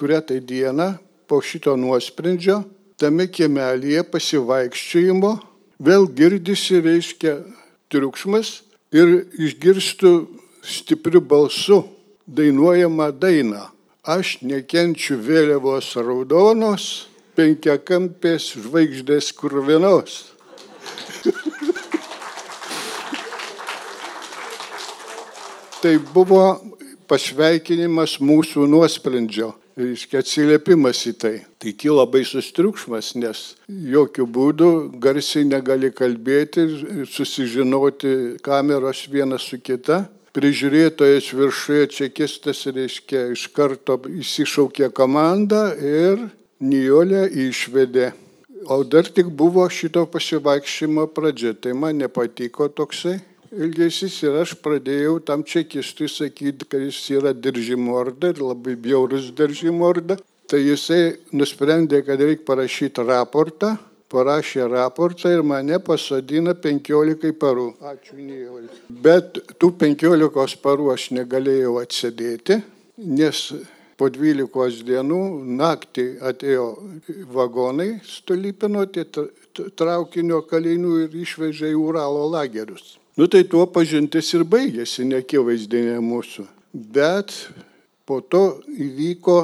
kurią 0.01 0.23
tai 0.25 0.39
dieną 0.41 0.95
po 1.29 1.43
šito 1.45 1.77
nuosprendžio 1.77 2.63
tame 2.97 3.29
kiemelėje 3.29 4.07
pasivaikščiojimo 4.09 5.35
vėl 5.77 6.09
girdisi, 6.09 6.81
reiškia, 6.81 7.37
triukšmas 7.93 8.63
ir 8.97 9.27
išgirstu 9.37 10.17
stipriu 10.65 11.21
balsu 11.21 11.83
dainuojamą 12.25 13.13
dainą. 13.13 13.74
Aš 14.05 14.43
nekenčiu 14.45 15.17
vėliavos 15.17 15.97
raudonos, 15.97 17.09
penkiakampės 17.37 18.53
žvaigždės 18.61 19.33
kurvinos. 19.37 20.35
tai 25.83 25.99
buvo 26.13 26.61
pasveikinimas 27.09 28.21
mūsų 28.21 28.69
nuosprendžio 28.69 29.55
reiškia 29.79 30.23
atsiliepimas 30.23 31.01
į 31.09 31.13
tai. 31.19 31.35
Tai 31.59 31.73
kyla 31.79 32.07
baisus 32.11 32.51
triukšmas, 32.55 33.15
nes 33.19 33.43
jokių 33.69 34.27
būdų 34.37 34.71
garsiai 35.03 35.47
negali 35.49 35.91
kalbėti 35.95 36.67
susižinoti 37.11 38.15
kameros 38.45 39.05
viena 39.11 39.39
su 39.43 39.59
kita. 39.59 40.05
Prižiūrėtojas 40.35 41.29
viršuje 41.39 41.91
čekistas, 41.95 42.65
reiškia, 42.67 43.29
iš 43.37 43.47
karto 43.55 44.01
įsišaukė 44.11 44.91
komandą 44.91 45.69
ir 45.79 46.27
Nijolę 46.65 47.29
išvedė. 47.49 48.11
O 48.67 48.81
dar 48.83 49.07
tik 49.07 49.29
buvo 49.29 49.67
šito 49.69 50.07
pasivaikščiimo 50.11 51.07
pradžia, 51.15 51.53
tai 51.55 51.75
man 51.77 52.01
nepatiko 52.01 52.71
toksai 52.73 53.19
elgesys 53.55 54.17
ir 54.25 54.37
aš 54.41 54.55
pradėjau 54.65 55.19
tam 55.27 55.45
čekistui 55.47 56.09
sakyti, 56.11 56.67
kad 56.69 56.83
jis 56.83 56.99
yra 57.15 57.33
diržimorda 57.35 58.33
ir 58.35 58.43
labai 58.43 58.75
bjaurus 58.81 59.31
diržimorda. 59.37 60.19
Tai 60.51 60.61
jisai 60.61 61.17
nusprendė, 61.33 62.03
kad 62.05 62.21
reikia 62.21 62.45
parašyti 62.45 63.05
raportą, 63.07 63.75
parašė 64.13 64.69
raportą 64.71 65.33
ir 65.35 65.43
mane 65.47 65.79
pasodina 65.83 66.55
15 66.55 67.33
parų. 67.41 67.69
Ačiū, 67.93 68.19
Nijol. 68.19 68.67
Bet 68.89 69.39
tų 69.61 69.71
15 69.81 70.59
parų 70.65 70.91
aš 70.95 71.11
negalėjau 71.17 71.79
atsėdėti, 71.83 72.61
nes 72.99 73.47
po 73.99 74.11
12 74.11 74.83
dienų 74.87 75.21
naktį 75.61 76.07
atėjo 76.31 76.67
vagonai 77.35 78.01
stolypinuoti 78.07 79.07
traukinio 79.79 80.43
kalinių 80.51 80.99
ir 81.05 81.17
išvežė 81.25 81.73
į 81.73 81.79
Uralo 81.79 82.27
lagerius. 82.33 82.99
Nu 83.15 83.29
tai 83.31 83.45
tuo 83.47 83.67
pažintis 83.71 84.33
ir 84.35 84.43
baigėsi, 84.43 85.07
nekivaizdinė 85.07 86.01
mūsų. 86.03 86.49
Bet 86.75 87.31
po 88.03 88.19
to 88.21 88.59
įvyko 88.67 89.39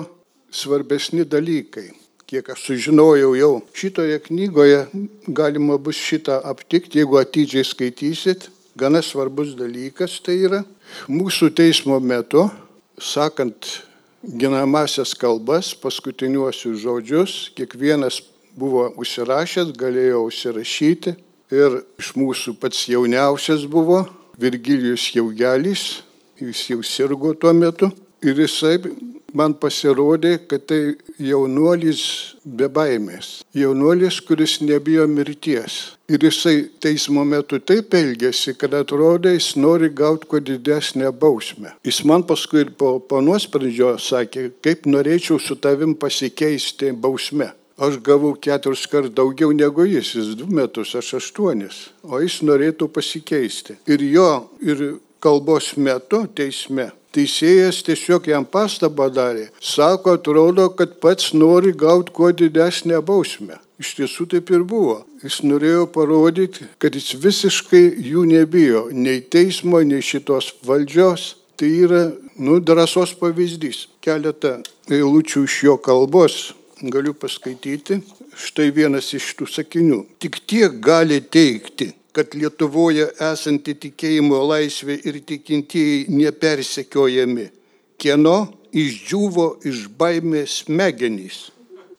svarbesni 0.50 1.22
dalykai. 1.22 1.92
Kiek 2.30 2.48
aš 2.54 2.62
sužinojau 2.68 3.34
jau 3.34 3.52
šitoje 3.74 4.18
knygoje, 4.22 4.84
galima 5.26 5.78
bus 5.78 5.98
šitą 5.98 6.38
aptikti, 6.46 7.00
jeigu 7.02 7.18
atidžiai 7.18 7.66
skaitysit. 7.66 8.46
Gana 8.78 9.02
svarbus 9.02 9.56
dalykas 9.58 10.20
tai 10.22 10.36
yra 10.46 10.60
mūsų 11.10 11.50
teismo 11.58 11.98
metu, 12.00 12.46
sakant 13.02 13.82
ginamasias 14.22 15.16
kalbas, 15.18 15.72
paskutiniuosius 15.74 16.78
žodžius, 16.84 17.34
kiekvienas 17.58 18.20
buvo 18.54 18.86
užsirašęs, 19.02 19.74
galėjo 19.74 20.22
užsirašyti 20.28 21.16
Ir 21.50 21.80
iš 21.98 22.12
mūsų 22.14 22.52
pats 22.62 22.84
jauniausias 22.86 23.64
buvo 23.66 24.04
Virgilijus 24.38 25.08
Jaugelis, 25.16 26.04
jis 26.38 26.60
jau 26.70 26.78
sirgo 26.86 27.32
tuo 27.34 27.50
metu. 27.50 27.88
Ir 28.20 28.36
jisai 28.36 28.76
man 29.32 29.54
pasirodė, 29.56 30.34
kad 30.48 30.66
tai 30.68 30.96
jaunuolis 31.22 32.02
be 32.44 32.68
baimės. 32.68 33.40
Jaunuolis, 33.56 34.20
kuris 34.26 34.58
nebijo 34.60 35.06
mirties. 35.08 35.96
Ir 36.10 36.26
jisai 36.26 36.66
teismo 36.82 37.24
metu 37.24 37.60
taip 37.62 37.94
elgėsi, 37.94 38.56
kad 38.58 38.74
atrodo, 38.76 39.30
jis 39.32 39.54
nori 39.56 39.88
gauti 39.94 40.28
kuo 40.28 40.40
didesnę 40.42 41.12
bausmę. 41.16 41.76
Jis 41.86 42.02
man 42.04 42.26
paskui 42.26 42.66
po, 42.76 42.98
po 43.00 43.22
nuosprendžio 43.24 43.94
sakė, 44.02 44.50
kaip 44.64 44.90
norėčiau 44.90 45.40
su 45.40 45.56
tavim 45.56 45.94
pasikeisti 45.94 46.92
bausmę. 46.92 47.52
Aš 47.80 47.96
gavau 48.04 48.34
keturis 48.36 48.82
kart 48.92 49.14
daugiau 49.16 49.54
negu 49.56 49.86
jis, 49.88 50.10
jis 50.18 50.34
du 50.36 50.44
metus, 50.52 50.92
aš 50.98 51.14
aštuonis, 51.16 51.86
o 52.04 52.18
jis 52.20 52.42
norėtų 52.44 52.90
pasikeisti. 52.92 53.78
Ir 53.88 54.04
jo, 54.04 54.32
ir 54.60 54.82
kalbos 55.20 55.74
metu 55.76 56.24
teisme 56.34 56.90
Teisėjas 57.10 57.80
tiesiog 57.82 58.28
jam 58.30 58.44
pastabą 58.46 59.08
darė. 59.10 59.48
Sako, 59.58 60.14
atrodo, 60.14 60.68
kad 60.78 60.92
pats 61.02 61.32
nori 61.34 61.72
gauti 61.74 62.14
kuo 62.14 62.30
didesnę 62.30 63.00
bausmę. 63.02 63.58
Iš 63.82 63.96
tiesų 63.98 64.28
taip 64.30 64.52
ir 64.54 64.62
buvo. 64.62 65.00
Jis 65.24 65.40
norėjo 65.42 65.88
parodyti, 65.90 66.68
kad 66.78 66.94
jis 66.94 67.16
visiškai 67.18 67.82
jų 68.12 68.22
nebijo. 68.30 68.84
Nei 68.94 69.24
teismo, 69.26 69.82
nei 69.82 70.04
šitos 70.06 70.52
valdžios. 70.68 71.34
Tai 71.58 71.70
yra, 71.82 72.04
nu, 72.38 72.60
drąsos 72.62 73.16
pavyzdys. 73.18 73.88
Keletą 74.04 74.60
eilučių 74.86 75.44
iš 75.48 75.60
jo 75.66 75.76
kalbos 75.82 76.38
galiu 76.94 77.16
paskaityti. 77.18 77.98
Štai 78.38 78.70
vienas 78.70 79.10
iš 79.18 79.32
tų 79.34 79.50
sakinių. 79.50 80.04
Tik 80.22 80.38
tiek 80.46 80.78
gali 80.78 81.18
teikti, 81.20 81.90
kad 82.16 82.34
Lietuvoje 82.34 83.06
esanti 83.30 83.74
tikėjimo 83.84 84.40
laisvė 84.50 84.98
ir 85.06 85.20
tikintieji 85.26 86.06
nepersekiojami, 86.12 87.46
kieno 88.00 88.38
išdžiūvo 88.72 89.46
iš 89.70 89.86
baimės 89.98 90.60
smegenys. 90.64 91.48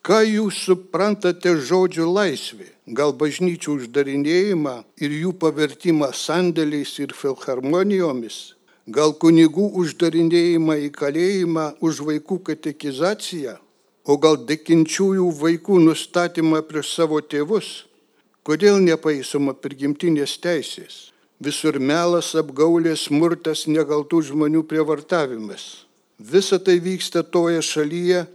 Ką 0.02 0.24
jūs 0.26 0.64
suprantate 0.66 1.54
žodžiu 1.62 2.08
laisvė? 2.10 2.72
Gal 2.90 3.14
bažnyčių 3.14 3.76
uždarinėjimą 3.78 4.74
ir 4.98 5.14
jų 5.14 5.36
pavertimą 5.44 6.10
sandėliais 6.18 6.96
ir 7.04 7.14
filharmonijomis? 7.14 8.40
Gal 8.90 9.14
kunigų 9.14 9.68
uždarinėjimą 9.78 10.80
į 10.88 10.90
kalėjimą 10.96 11.68
už 11.86 12.02
vaikų 12.08 12.40
katekizaciją? 12.50 13.60
O 14.10 14.18
gal 14.18 14.40
dekinčiųjų 14.50 15.28
vaikų 15.38 15.78
nustatymą 15.86 16.64
prieš 16.66 16.96
savo 16.98 17.22
tėvus? 17.22 17.86
Kodėl 18.42 18.80
nepaisoma 18.82 19.54
prigimtinės 19.54 20.40
teisės? 20.42 21.12
Visur 21.42 21.78
melas, 21.78 22.32
apgaulės, 22.34 23.04
smurtas, 23.06 23.68
negaltų 23.70 24.24
žmonių 24.32 24.64
prievartavimas. 24.66 25.86
Visa 26.18 26.58
tai 26.58 26.80
vyksta 26.82 27.22
toje 27.22 27.62
šalyje, 27.62 28.26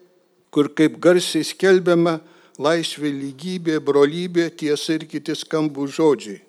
kur 0.54 0.70
kaip 0.78 1.00
garsiai 1.02 1.42
skelbiama 1.46 2.20
laisvė, 2.62 3.10
lygybė, 3.10 3.80
brolybė, 3.82 4.48
tiesa 4.54 4.94
ir 4.94 5.10
kiti 5.10 5.34
skambų 5.34 5.90
žodžiai. 5.98 6.40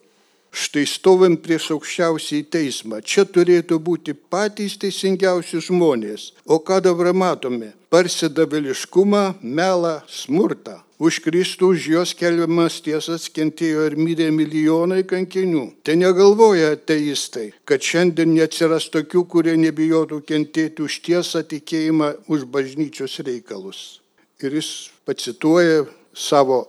Štai 0.53 0.85
stovim 0.89 1.35
prieš 1.41 1.71
aukščiausiai 1.75 2.45
teismą. 2.45 3.01
Čia 3.01 3.25
turėtų 3.25 3.81
būti 3.81 4.13
patys 4.13 4.77
teisingiausi 4.81 5.65
žmonės. 5.65 6.31
O 6.45 6.61
ką 6.61 6.77
dabar 6.85 7.09
matome? 7.13 7.73
Parsidavėliškumą, 7.89 9.23
melą, 9.41 9.99
smurtą. 10.07 10.83
Už 10.97 11.19
Kristų, 11.21 11.75
už 11.75 11.83
jos 11.93 12.11
kelbiamas 12.17 12.79
tiesas 12.81 13.27
kentėjo 13.29 13.83
ir 13.85 13.95
mirė 14.01 14.31
milijonai 14.33 15.03
kankinių. 15.05 15.67
Tai 15.85 15.93
negalvoja 15.93 16.71
ateistai, 16.73 17.51
kad 17.69 17.85
šiandien 17.85 18.33
neatsiras 18.33 18.87
tokių, 18.89 19.21
kurie 19.29 19.53
nebijotų 19.61 20.23
kentėti 20.25 20.81
už 20.81 20.97
tiesą, 21.05 21.43
tikėjimą, 21.45 22.09
už 22.33 22.47
bažnyčios 22.49 23.19
reikalus. 23.21 24.01
Ir 24.41 24.57
jis 24.57 24.89
pacituoja 25.05 25.85
savo 26.17 26.63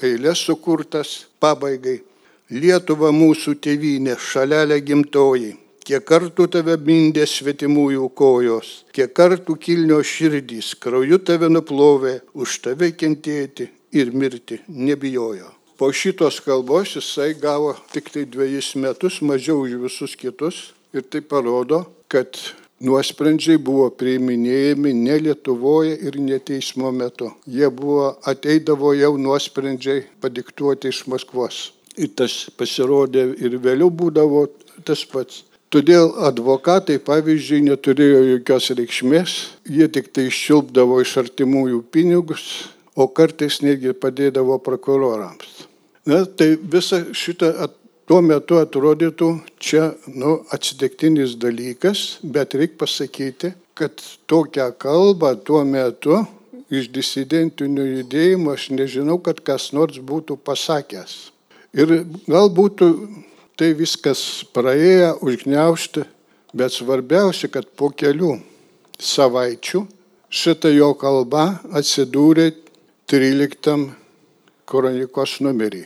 eilės 0.00 0.46
sukurtas 0.48 1.26
pabaigai. 1.36 2.00
Lietuva 2.56 3.12
mūsų 3.12 3.58
tėvynė, 3.60 4.16
šalelė 4.16 4.80
gimtoji. 4.80 5.52
Kiek 5.84 6.00
kartų 6.08 6.46
tave 6.48 6.78
mindė 6.80 7.26
svetimųjų 7.28 8.06
kojos, 8.16 8.68
kiek 8.96 9.10
kartų 9.12 9.58
kilnio 9.60 9.98
širdys, 10.00 10.70
krauju 10.80 11.18
tave 11.20 11.50
nuplovė, 11.52 12.14
už 12.32 12.54
tave 12.64 12.88
kentėti 12.96 13.66
ir 13.92 14.14
mirti 14.16 14.62
nebijojo. 14.64 15.50
Po 15.76 15.90
šitos 15.92 16.40
kalbos 16.40 16.96
jisai 16.96 17.34
gavo 17.36 17.74
tik 17.92 18.08
tai 18.16 18.24
dviejus 18.24 18.72
metus 18.80 19.20
mažiau 19.20 19.66
už 19.66 19.76
visus 19.84 20.16
kitus 20.16 20.70
ir 20.96 21.04
tai 21.04 21.20
parodo, 21.20 21.84
kad 22.08 22.32
nuosprendžiai 22.80 23.60
buvo 23.60 23.90
priiminėjami 23.92 24.96
ne 24.96 25.20
Lietuvoje 25.28 26.00
ir 26.00 26.16
ne 26.16 26.40
teismo 26.40 26.96
metu. 26.96 27.34
Jie 27.44 27.68
buvo, 27.68 28.14
ateidavo 28.24 28.96
jau 28.96 29.18
nuosprendžiai 29.20 30.06
padiktuoti 30.24 30.88
iš 30.88 31.04
Maskvos. 31.12 31.64
Ir 32.00 32.16
tas 32.16 32.46
pasirodė 32.56 33.34
ir 33.36 33.60
vėliau 33.60 33.92
būdavo 33.92 34.48
tas 34.80 35.04
pats. 35.04 35.44
Todėl 35.72 36.12
advokatai, 36.28 37.00
pavyzdžiui, 37.02 37.64
neturėjo 37.68 38.20
jokios 38.34 38.70
reikšmės, 38.78 39.32
jie 39.66 39.88
tik 39.90 40.12
tai 40.14 40.28
iššilpdavo 40.28 41.00
iš 41.02 41.16
artimųjų 41.24 41.80
pinigus, 41.94 42.44
o 42.94 43.08
kartais 43.10 43.60
netgi 43.64 43.94
padėdavo 43.98 44.60
prokurorams. 44.62 45.64
Na, 46.06 46.22
tai 46.28 46.54
visa 46.60 47.00
šita 47.16 47.50
tuo 48.08 48.20
metu 48.22 48.60
atrodytų 48.60 49.30
čia 49.58 49.90
nu, 50.12 50.36
atsitiktinis 50.54 51.38
dalykas, 51.40 52.20
bet 52.22 52.54
reikia 52.54 52.80
pasakyti, 52.84 53.54
kad 53.74 54.02
tokią 54.30 54.70
kalbą 54.78 55.34
tuo 55.42 55.64
metu 55.66 56.20
iš 56.70 56.90
disidentinio 56.94 57.84
judėjimo 57.88 58.54
aš 58.54 58.70
nežinau, 58.76 59.18
kad 59.22 59.40
kas 59.44 59.72
nors 59.76 59.98
būtų 59.98 60.36
pasakęs. 60.44 61.16
Ir 61.74 62.04
gal 62.28 62.50
būtų 62.54 62.90
tai 63.58 63.72
viskas 63.78 64.44
praėjo, 64.54 65.18
užgneušti, 65.22 66.04
bet 66.54 66.74
svarbiausia, 66.74 67.50
kad 67.50 67.68
po 67.76 67.90
kelių 67.90 68.36
savaičių 69.00 69.84
šita 70.34 70.70
jo 70.74 70.92
kalba 70.98 71.60
atsidūrė 71.74 72.50
13 73.10 73.90
kronikos 74.66 75.38
numerį 75.44 75.84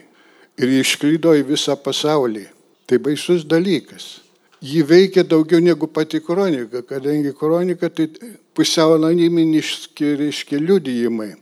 ir 0.59 0.79
išklydo 0.81 1.35
į 1.39 1.45
visą 1.53 1.77
pasaulį. 1.77 2.47
Tai 2.89 2.97
baisus 3.05 3.45
dalykas. 3.45 4.23
Jį 4.65 4.83
veikia 4.89 5.23
daugiau 5.23 5.61
negu 5.63 5.87
pati 5.87 6.23
kronika, 6.25 6.81
kadangi 6.83 7.35
kronika 7.37 7.91
tai 7.93 8.09
pusiau 8.57 8.97
anonimiški 8.97 10.17
reiškia 10.19 10.59
liudijimai. 10.59 11.35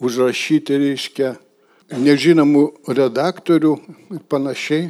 Užrašyti 0.00 0.78
reiškia 0.80 1.34
nežinomų 1.98 2.62
redaktorių 2.96 3.74
ir 4.14 4.22
panašiai. 4.30 4.88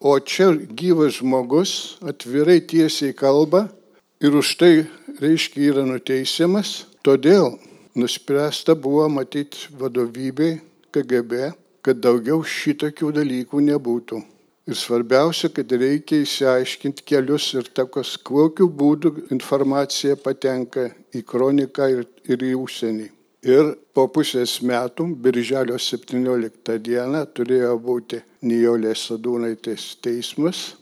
O 0.00 0.18
čia 0.20 0.50
gyvas 0.52 1.22
žmogus 1.22 1.96
atvirai 2.04 2.60
tiesiai 2.60 3.16
kalba 3.16 3.68
ir 4.20 4.36
už 4.36 4.56
tai, 4.60 4.84
reiškia, 5.20 5.72
yra 5.72 5.84
nuteisiamas. 5.88 6.84
Todėl 7.00 7.56
nuspręsta 7.96 8.76
buvo 8.76 9.08
matyti 9.08 9.72
vadovybei 9.80 10.60
KGB, 10.92 11.52
kad 11.80 12.04
daugiau 12.04 12.44
šitokių 12.44 13.14
dalykų 13.16 13.64
nebūtų. 13.72 14.20
Ir 14.66 14.76
svarbiausia, 14.76 15.48
kad 15.48 15.72
reikia 15.72 16.20
įsiaiškinti 16.26 17.04
kelius 17.06 17.52
ir 17.54 17.70
tokios, 17.72 18.16
kokiu 18.18 18.68
būdu 18.68 19.14
informacija 19.30 20.18
patenka 20.20 20.90
į 21.14 21.22
kroniką 21.24 21.88
ir, 21.94 22.08
ir 22.28 22.42
į 22.42 22.56
užsienį. 22.66 23.15
Ir 23.46 23.76
po 23.94 24.08
pusės 24.10 24.56
metų, 24.66 25.04
birželio 25.22 25.76
17 25.78 26.80
dieną, 26.82 27.20
turėjo 27.30 27.76
būti 27.78 28.18
Nijolės 28.42 29.04
Sadūnaitės 29.06 29.84
teismas. 30.02 30.72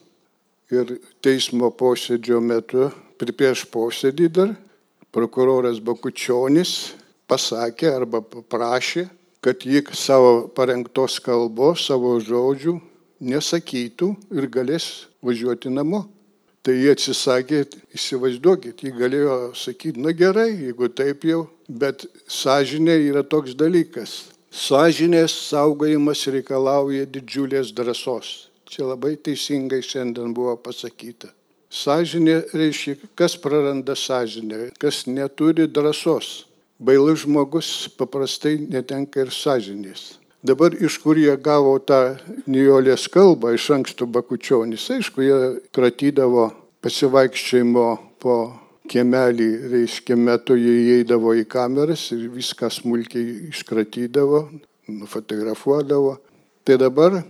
Ir 0.73 0.95
teismo 1.21 1.69
posėdžio 1.77 2.39
metu, 2.41 2.87
prieš 3.21 3.67
posėdį 3.69 4.29
dar, 4.33 4.55
prokuroras 5.13 5.77
Bakučionis 5.85 6.95
pasakė 7.29 7.91
arba 7.99 8.23
paprašė, 8.25 9.11
kad 9.45 9.61
ji 9.61 9.85
savo 9.93 10.49
parengtos 10.57 11.19
kalbos, 11.21 11.85
savo 11.91 12.17
žodžių 12.17 12.79
nesakytų 13.21 14.09
ir 14.33 14.49
galės 14.49 15.05
važiuoti 15.21 15.69
namo. 15.69 16.07
Tai 16.65 16.73
jie 16.73 16.95
atsisakė, 16.97 17.67
įsivaizduokit, 17.93 18.87
jį 18.87 18.95
galėjo 18.97 19.37
sakyti, 19.53 20.01
na 20.01 20.17
gerai, 20.17 20.49
jeigu 20.65 20.89
taip 20.89 21.29
jau, 21.29 21.43
bet 21.69 22.07
sąžinė 22.29 22.97
yra 23.11 23.23
toks 23.23 23.55
dalykas. 23.59 24.35
Sąžinės 24.55 25.35
saugojimas 25.51 26.27
reikalauja 26.31 27.07
didžiulės 27.11 27.73
drąsos. 27.75 28.49
Čia 28.71 28.91
labai 28.93 29.17
teisingai 29.17 29.83
šiandien 29.83 30.35
buvo 30.35 30.55
pasakyta. 30.57 31.33
Sąžinė 31.75 32.37
reiškia, 32.55 32.95
kas 33.19 33.35
praranda 33.37 33.97
sąžinę, 33.99 34.71
kas 34.79 35.07
neturi 35.07 35.67
drąsos. 35.67 36.45
Bailus 36.79 37.25
žmogus 37.25 37.89
paprastai 37.99 38.59
netenka 38.71 39.25
ir 39.25 39.31
sąžinės. 39.35 40.19
Dabar 40.45 40.75
iš 40.77 40.99
kur 41.01 41.17
jie 41.17 41.35
gavo 41.41 41.79
tą 41.81 42.19
Nijolės 42.47 43.09
kalbą 43.09 43.55
iš 43.57 43.71
anksto 43.73 44.07
Bakučionis, 44.07 44.85
aišku, 44.93 45.23
jie 45.25 45.39
kratydavo 45.73 46.51
pasivaikščiojimo 46.85 47.87
po 48.21 48.37
kiemelį, 48.91 49.49
reiškia, 49.73 50.17
metu 50.17 50.57
jie 50.59 50.75
įeidavo 50.85 51.35
į 51.41 51.45
kameras 51.51 52.11
ir 52.15 52.29
viską 52.33 52.71
smulkiai 52.73 53.51
iškratydavo, 53.51 54.45
nufotografuodavo. 54.93 56.19
Tai 56.65 56.77
dabar, 56.81 57.23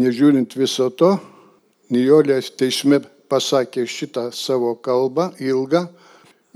nežiūrint 0.00 0.56
viso 0.56 0.90
to, 0.92 1.14
Nijolės 1.92 2.48
teisme 2.56 2.96
pasakė 3.28 3.82
šitą 3.84 4.30
savo 4.32 4.72
kalbą 4.80 5.34
ilgą. 5.36 5.84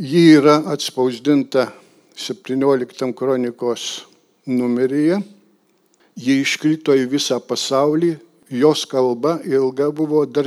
Ji 0.01 0.23
yra 0.39 0.63
atspausdinta 0.73 1.67
17 2.17 3.13
kronikos 3.15 4.07
numeryje. 4.49 5.19
Ji 6.17 6.39
iškrito 6.41 6.97
į 6.97 7.05
visą 7.13 7.39
pasaulį. 7.45 8.15
Jos 8.51 8.85
kalba 8.89 9.39
ilga 9.45 9.91
buvo, 9.93 10.25
dar, 10.27 10.47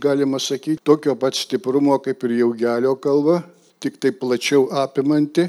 galima 0.00 0.38
sakyti, 0.38 0.82
tokio 0.84 1.14
pat 1.16 1.34
stiprumo 1.34 1.98
kaip 2.04 2.24
ir 2.24 2.38
jaugelio 2.42 2.96
kalba, 3.00 3.42
tik 3.80 4.00
tai 4.00 4.12
plačiau 4.12 4.68
apimanti 4.72 5.48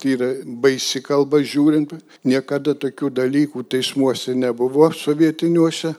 tai 0.00 0.14
yra 0.16 0.28
baisi 0.44 1.02
kalba 1.04 1.42
žiūrint, 1.44 1.92
niekada 2.24 2.72
tokių 2.74 3.10
dalykų 3.12 3.64
teismuose 3.68 4.32
nebuvo 4.34 4.88
sovietiniuose. 4.96 5.92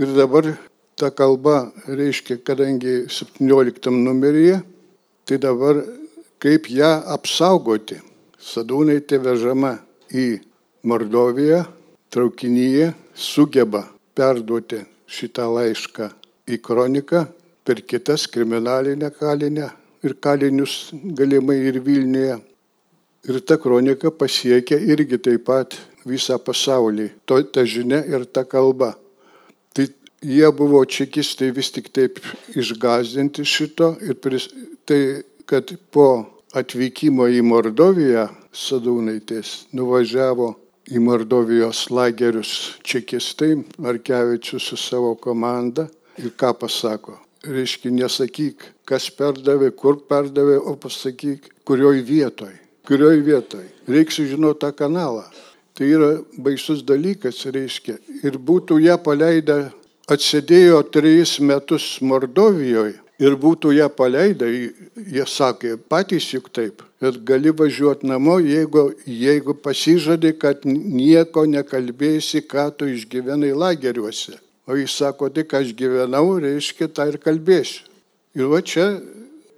Ir 0.00 0.14
dabar 0.16 0.54
ta 0.96 1.10
kalba 1.10 1.70
reiškia, 1.84 2.38
kadangi 2.40 3.04
17 3.12 3.92
numeryje, 3.92 4.62
tai 5.28 5.36
dabar 5.38 5.82
kaip 6.40 6.70
ją 6.72 6.92
apsaugoti. 7.12 8.00
Sadūnai 8.40 9.02
te 9.04 9.20
vežama 9.20 9.76
į 10.16 10.40
Mordoviją, 10.88 11.66
traukinyje 12.08 12.94
sugeba 13.12 13.84
perduoti 14.20 14.84
šitą 15.08 15.48
laišką 15.56 16.10
į 16.52 16.60
kroniką 16.68 17.24
per 17.64 17.80
kitas 17.88 18.28
kriminalinę 18.28 19.10
kalinę 19.16 19.72
ir 20.04 20.16
kalinius 20.20 20.92
galimai 20.92 21.58
ir 21.72 21.80
Vilniuje 21.84 22.38
Ir 23.28 23.40
ta 23.44 23.58
kronika 23.60 24.08
pasiekia 24.10 24.78
irgi 24.80 25.18
taip 25.20 25.44
pat 25.44 25.74
visą 26.08 26.38
pasaulį. 26.40 27.10
To, 27.28 27.36
ta 27.44 27.66
žinia 27.68 28.00
ir 28.08 28.24
ta 28.24 28.46
kalba. 28.48 28.94
Tai 29.76 29.84
jie 30.24 30.48
buvo 30.56 30.80
čekistai 30.88 31.50
vis 31.52 31.68
tik 31.74 31.90
taip 31.92 32.16
išgazdinti 32.56 33.44
šito 33.44 33.92
ir 34.00 34.16
pris, 34.24 34.48
tai, 34.88 35.20
kad 35.44 35.68
po 35.92 36.06
atvykimo 36.56 37.28
į 37.28 37.44
Mordoviją 37.44 38.30
Sadūnaitės 38.56 39.68
nuvažiavo 39.76 40.54
į 40.90 41.02
Mordovijos 41.02 41.86
lagerius 41.94 42.54
čekistai, 42.82 43.56
Markevičius 43.78 44.70
su 44.72 44.78
savo 44.80 45.14
komanda 45.14 45.86
ir 46.18 46.34
ką 46.36 46.52
pasako. 46.60 47.18
Reiškia, 47.46 47.92
nesakyk, 47.96 48.66
kas 48.84 49.06
perdavė, 49.16 49.70
kur 49.72 50.02
perdavė, 50.10 50.58
o 50.60 50.74
pasakyk, 50.76 51.46
kurioj 51.64 52.02
vietoj 52.04 52.58
kurioj 52.90 53.20
vietoj. 53.22 53.66
Reikia 53.88 54.14
sužinoti 54.16 54.60
tą 54.64 54.72
kanalą. 54.74 55.22
Tai 55.74 55.86
yra 55.86 56.08
baisus 56.34 56.82
dalykas, 56.82 57.44
reiškia. 57.46 57.94
Ir 58.26 58.34
būtų 58.34 58.80
ją 58.82 58.96
paleidę, 58.98 59.70
atsėdėjo 60.10 60.80
trejus 60.90 61.36
metus 61.38 61.86
Mordovijoje 62.02 62.98
ir 63.20 63.36
būtų 63.36 63.74
ją 63.76 63.88
paleidę, 63.92 64.48
jie 64.96 65.26
sakė, 65.28 65.76
patys 65.92 66.30
juk 66.32 66.48
taip, 66.56 66.82
kad 67.02 67.18
gali 67.28 67.52
važiuoti 67.52 68.08
namo, 68.08 68.38
jeigu, 68.40 68.90
jeigu 69.04 69.54
pasižadė, 69.54 70.32
kad 70.40 70.64
nieko 70.64 71.44
nekalbėsi, 71.48 72.42
ką 72.48 72.70
tu 72.76 72.88
išgyvenai 72.88 73.52
lageriuose. 73.52 74.38
O 74.70 74.76
jis 74.78 74.94
sako, 75.02 75.28
tik 75.34 75.52
aš 75.56 75.74
gyvenau, 75.76 76.38
reiškia, 76.40 76.88
tą 76.94 77.08
ir 77.10 77.18
kalbėsiu. 77.20 77.88
Ir 78.38 78.46
va 78.46 78.60
čia 78.62 78.86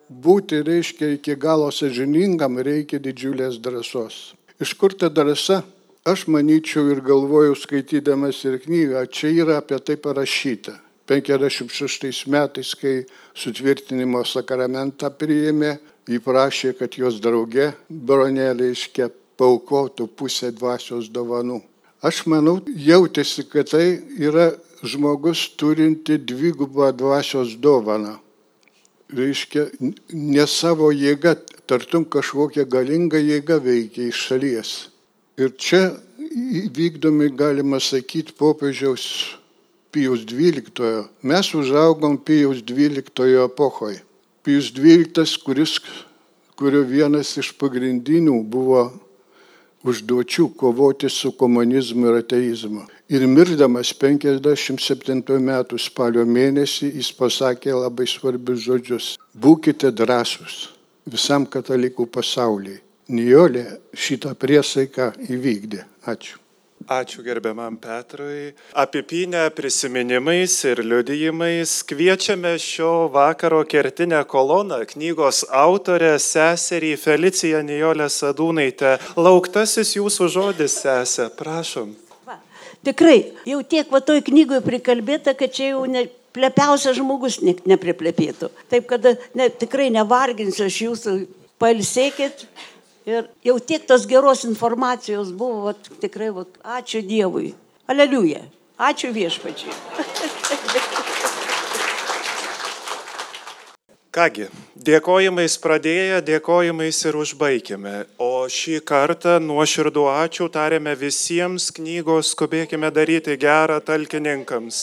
būti 0.08 0.62
reiškia 0.64 1.12
iki 1.18 1.36
galo 1.36 1.68
sažiningam 1.72 2.56
reikia 2.58 3.00
didžiulės 3.02 3.58
drąsos. 3.60 4.32
Iš 4.60 4.72
kur 4.80 4.96
ta 4.96 5.10
drąsa? 5.12 5.62
Aš 6.08 6.24
manyčiau 6.26 6.88
ir 6.90 7.02
galvojau 7.04 7.54
skaitydamas 7.54 8.40
ir 8.48 8.56
knygą, 8.64 9.04
čia 9.06 9.28
yra 9.44 9.60
apie 9.60 9.78
tai 9.78 9.94
parašyta. 10.00 10.74
56 11.10 12.26
metais, 12.30 12.74
kai 12.78 13.02
sutvirtinimo 13.34 14.22
sakramentą 14.28 15.10
priėmė, 15.10 15.76
įprašė, 16.10 16.74
kad 16.78 16.98
jos 16.98 17.20
draugė 17.22 17.72
bronelė 17.88 18.72
iškė 18.72 19.10
paukotų 19.38 20.08
pusę 20.16 20.52
dvasios 20.54 21.10
dovanų. 21.10 21.60
Aš 22.02 22.24
manau, 22.26 22.58
jautėsi, 22.66 23.46
kad 23.50 23.70
tai 23.70 24.02
yra 24.18 24.50
žmogus 24.82 25.46
turinti 25.58 26.18
dvigubą 26.18 26.90
dvasios 26.96 27.54
dovaną 27.62 28.18
reiškia, 29.16 29.66
ne 30.12 30.46
savo 30.48 30.90
jėga, 30.92 31.36
tartum 31.68 32.04
kažkokia 32.08 32.64
galinga 32.68 33.20
jėga 33.20 33.58
veikia 33.62 34.08
iš 34.10 34.24
šalies. 34.28 34.72
Ir 35.40 35.52
čia 35.56 35.82
vykdomi, 36.76 37.30
galima 37.36 37.80
sakyti, 37.80 38.34
popiežiaus 38.38 39.04
Pijus 39.92 40.24
XII. 40.24 41.04
Mes 41.22 41.52
užaugom 41.54 42.16
Pijus 42.16 42.64
XII 42.64 43.44
epochoje. 43.44 44.00
Pijus 44.42 44.72
XII, 44.74 45.38
kuris, 45.44 45.78
kurio 46.56 46.82
vienas 46.88 47.36
iš 47.36 47.52
pagrindinių 47.60 48.40
buvo 48.48 48.86
užduočių 49.84 50.48
kovoti 50.56 51.10
su 51.10 51.32
komunizmu 51.36 52.10
ir 52.10 52.20
ateizmu. 52.22 52.84
Ir 53.12 53.26
mirdamas 53.28 53.92
57 53.98 55.38
metų 55.42 55.78
spalio 55.82 56.24
mėnesį 56.24 56.92
jis 56.96 57.10
pasakė 57.18 57.74
labai 57.76 58.06
svarbius 58.08 58.62
žodžius. 58.66 59.08
Būkite 59.34 59.90
drąsūs 59.92 60.62
visam 61.12 61.46
katalikų 61.46 62.06
pasauliui. 62.14 62.78
Nijolė 63.12 63.66
šitą 63.92 64.36
priesaiką 64.38 65.12
įvykdė. 65.28 65.84
Ačiū. 66.08 66.41
Ačiū 66.88 67.22
gerbiamam 67.22 67.76
Petrui. 67.76 68.52
Apipinę 68.74 69.50
prisiminimais 69.50 70.64
ir 70.64 70.82
liudijimais 70.84 71.82
kviečiame 71.86 72.58
šio 72.58 73.08
vakaro 73.12 73.64
kertinę 73.64 74.24
koloną 74.26 74.80
knygos 74.90 75.44
autorę 75.50 76.16
seserį 76.18 76.96
Feliciją 76.96 77.62
Nijolę 77.62 78.08
Sadūnaitę. 78.10 78.98
Lauktasis 79.16 79.94
jūsų 79.96 80.28
žodis, 80.32 80.80
sesė, 80.82 81.28
prašom. 81.38 81.94
Va, 82.26 82.40
tikrai, 82.82 83.32
jau 83.46 83.62
tiek 83.62 83.90
va 83.92 84.00
toj 84.00 84.24
knygoje 84.26 84.64
prikalbėta, 84.66 85.36
kad 85.38 85.54
čia 85.54 85.74
jau 85.74 85.86
ne, 85.86 86.08
plepiausias 86.34 86.98
žmogus 86.98 87.38
ne, 87.46 87.54
nepriplepėtų. 87.68 88.50
Taip, 88.72 88.88
kad 88.90 89.06
ne, 89.38 89.48
tikrai 89.50 89.90
nevarginsiu 89.94 90.66
aš 90.66 90.82
jūsų, 90.88 91.16
pailsėkit, 91.62 92.46
Ir 93.06 93.26
jau 93.42 93.58
tiek 93.58 93.82
tos 93.86 94.06
geros 94.06 94.44
informacijos 94.46 95.32
buvo, 95.34 95.70
vat, 95.70 95.90
tikrai, 96.02 96.30
vat, 96.34 96.48
ačiū 96.62 97.02
Dievui. 97.02 97.54
Aleliuja. 97.90 98.44
Ačiū 98.78 99.10
viešpačiai. 99.14 99.74
Kągi, 104.12 104.44
dėkojimais 104.76 105.54
pradėję, 105.64 106.18
dėkojimais 106.26 106.98
ir 107.08 107.16
užbaigime. 107.16 107.92
O 108.20 108.44
šį 108.44 108.82
kartą 108.84 109.38
nuoširdų 109.40 110.04
ačiū 110.12 110.50
tarėme 110.52 110.92
visiems 111.00 111.70
knygos 111.78 112.34
skubėkime 112.34 112.90
daryti 112.92 113.38
gerą 113.40 113.78
talkininkams 113.80 114.82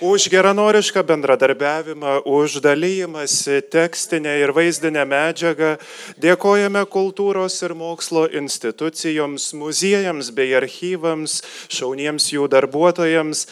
už 0.00 0.28
geranorišką 0.30 1.02
bendradarbiavimą, 1.02 2.22
už 2.24 2.60
dalyjimąsi 2.60 3.62
tekstinę 3.70 4.38
ir 4.38 4.52
vaizdinę 4.54 5.04
medžiagą. 5.04 5.76
Dėkojame 6.18 6.86
kultūros 6.86 7.58
ir 7.66 7.74
mokslo 7.74 8.28
institucijoms, 8.30 9.52
muziejams 9.54 10.30
bei 10.30 10.54
archyvams, 10.54 11.42
šauniems 11.68 12.30
jų 12.32 12.48
darbuotojams. 12.48 13.46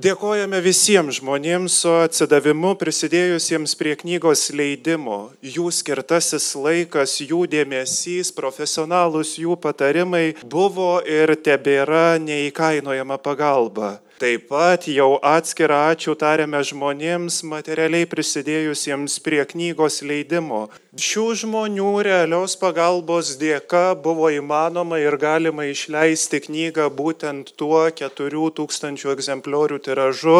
Dėkojame 0.00 0.62
visiems 0.64 1.18
žmonėms 1.20 1.74
su 1.82 1.90
atsidavimu 1.92 2.72
prisidėjusiems 2.80 3.74
prie 3.76 3.92
knygos 4.00 4.48
leidimo. 4.56 5.34
Jų 5.44 5.68
skirtasis 5.68 6.54
laikas, 6.56 7.18
jų 7.20 7.44
dėmesys, 7.50 8.32
profesionalus 8.32 9.36
jų 9.36 9.58
patarimai 9.60 10.32
buvo 10.40 11.02
ir 11.04 11.34
tebėra 11.36 12.16
neįkainojama 12.22 13.20
pagalba. 13.20 13.98
Taip 14.20 14.50
pat 14.50 14.84
jau 14.84 15.14
atskirą 15.24 15.76
ačiū 15.94 16.12
tariame 16.20 16.58
žmonėms 16.68 17.38
materialiai 17.48 18.04
prisidėjusiems 18.04 19.14
prie 19.24 19.38
knygos 19.48 20.02
leidimo. 20.04 20.66
Šių 21.00 21.24
žmonių 21.40 21.92
realios 22.04 22.58
pagalbos 22.60 23.30
dėka 23.40 23.94
buvo 24.04 24.28
įmanoma 24.34 24.98
ir 25.00 25.16
galima 25.22 25.64
išleisti 25.70 26.42
knygą 26.50 26.90
būtent 27.00 27.54
tuo 27.56 27.80
4000 28.02 29.08
egzempliorių 29.14 29.80
tiražu, 29.88 30.36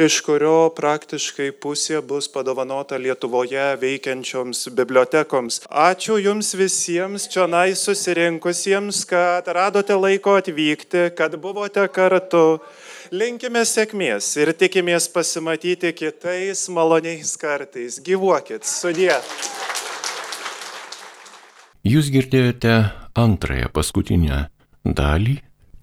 iš 0.00 0.20
kurio 0.24 0.72
praktiškai 0.80 1.50
pusė 1.52 2.00
bus 2.00 2.32
padovanota 2.32 2.96
Lietuvoje 2.96 3.74
veikiančioms 3.84 4.70
bibliotekoms. 4.72 5.66
Ačiū 5.68 6.16
Jums 6.16 6.56
visiems 6.56 7.28
čionai 7.28 7.76
susirinkusiems, 7.76 9.04
kad 9.12 9.52
radote 9.52 10.00
laiko 10.00 10.40
atvykti, 10.40 11.10
kad 11.12 11.36
buvote 11.36 11.90
kartu. 11.92 12.46
Linkime 13.08 13.62
sėkmės 13.64 14.26
ir 14.36 14.50
tikimės 14.52 15.06
pasimatyti 15.08 15.94
kitais 15.96 16.66
maloniais 16.68 17.30
kartais. 17.40 17.96
Gyvuokit, 18.04 18.66
sudė. 18.68 19.14
Jūs 21.88 22.10
girdėjote 22.12 22.74
antrąją 23.16 23.70
paskutinę 23.72 24.42
dalį 24.84 25.38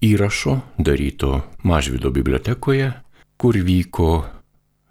įrašo 0.06 0.60
daryto 0.78 1.40
Mažvido 1.66 2.12
bibliotekoje, 2.14 2.92
kur 3.34 3.58
vyko 3.58 4.12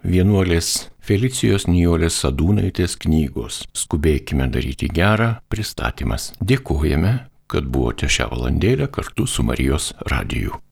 vienuolės 0.04 0.90
Felicijos 1.00 1.64
Nijolės 1.70 2.20
Sadūnaitės 2.20 2.98
knygos 3.00 3.62
Skubėkime 3.72 4.50
daryti 4.52 4.92
gerą 4.92 5.38
pristatymas. 5.48 6.34
Dėkojame, 6.44 7.16
kad 7.48 7.64
buvote 7.64 8.12
šią 8.12 8.28
valandėlę 8.34 8.92
kartu 8.92 9.24
su 9.24 9.46
Marijos 9.46 9.94
radiju. 10.04 10.65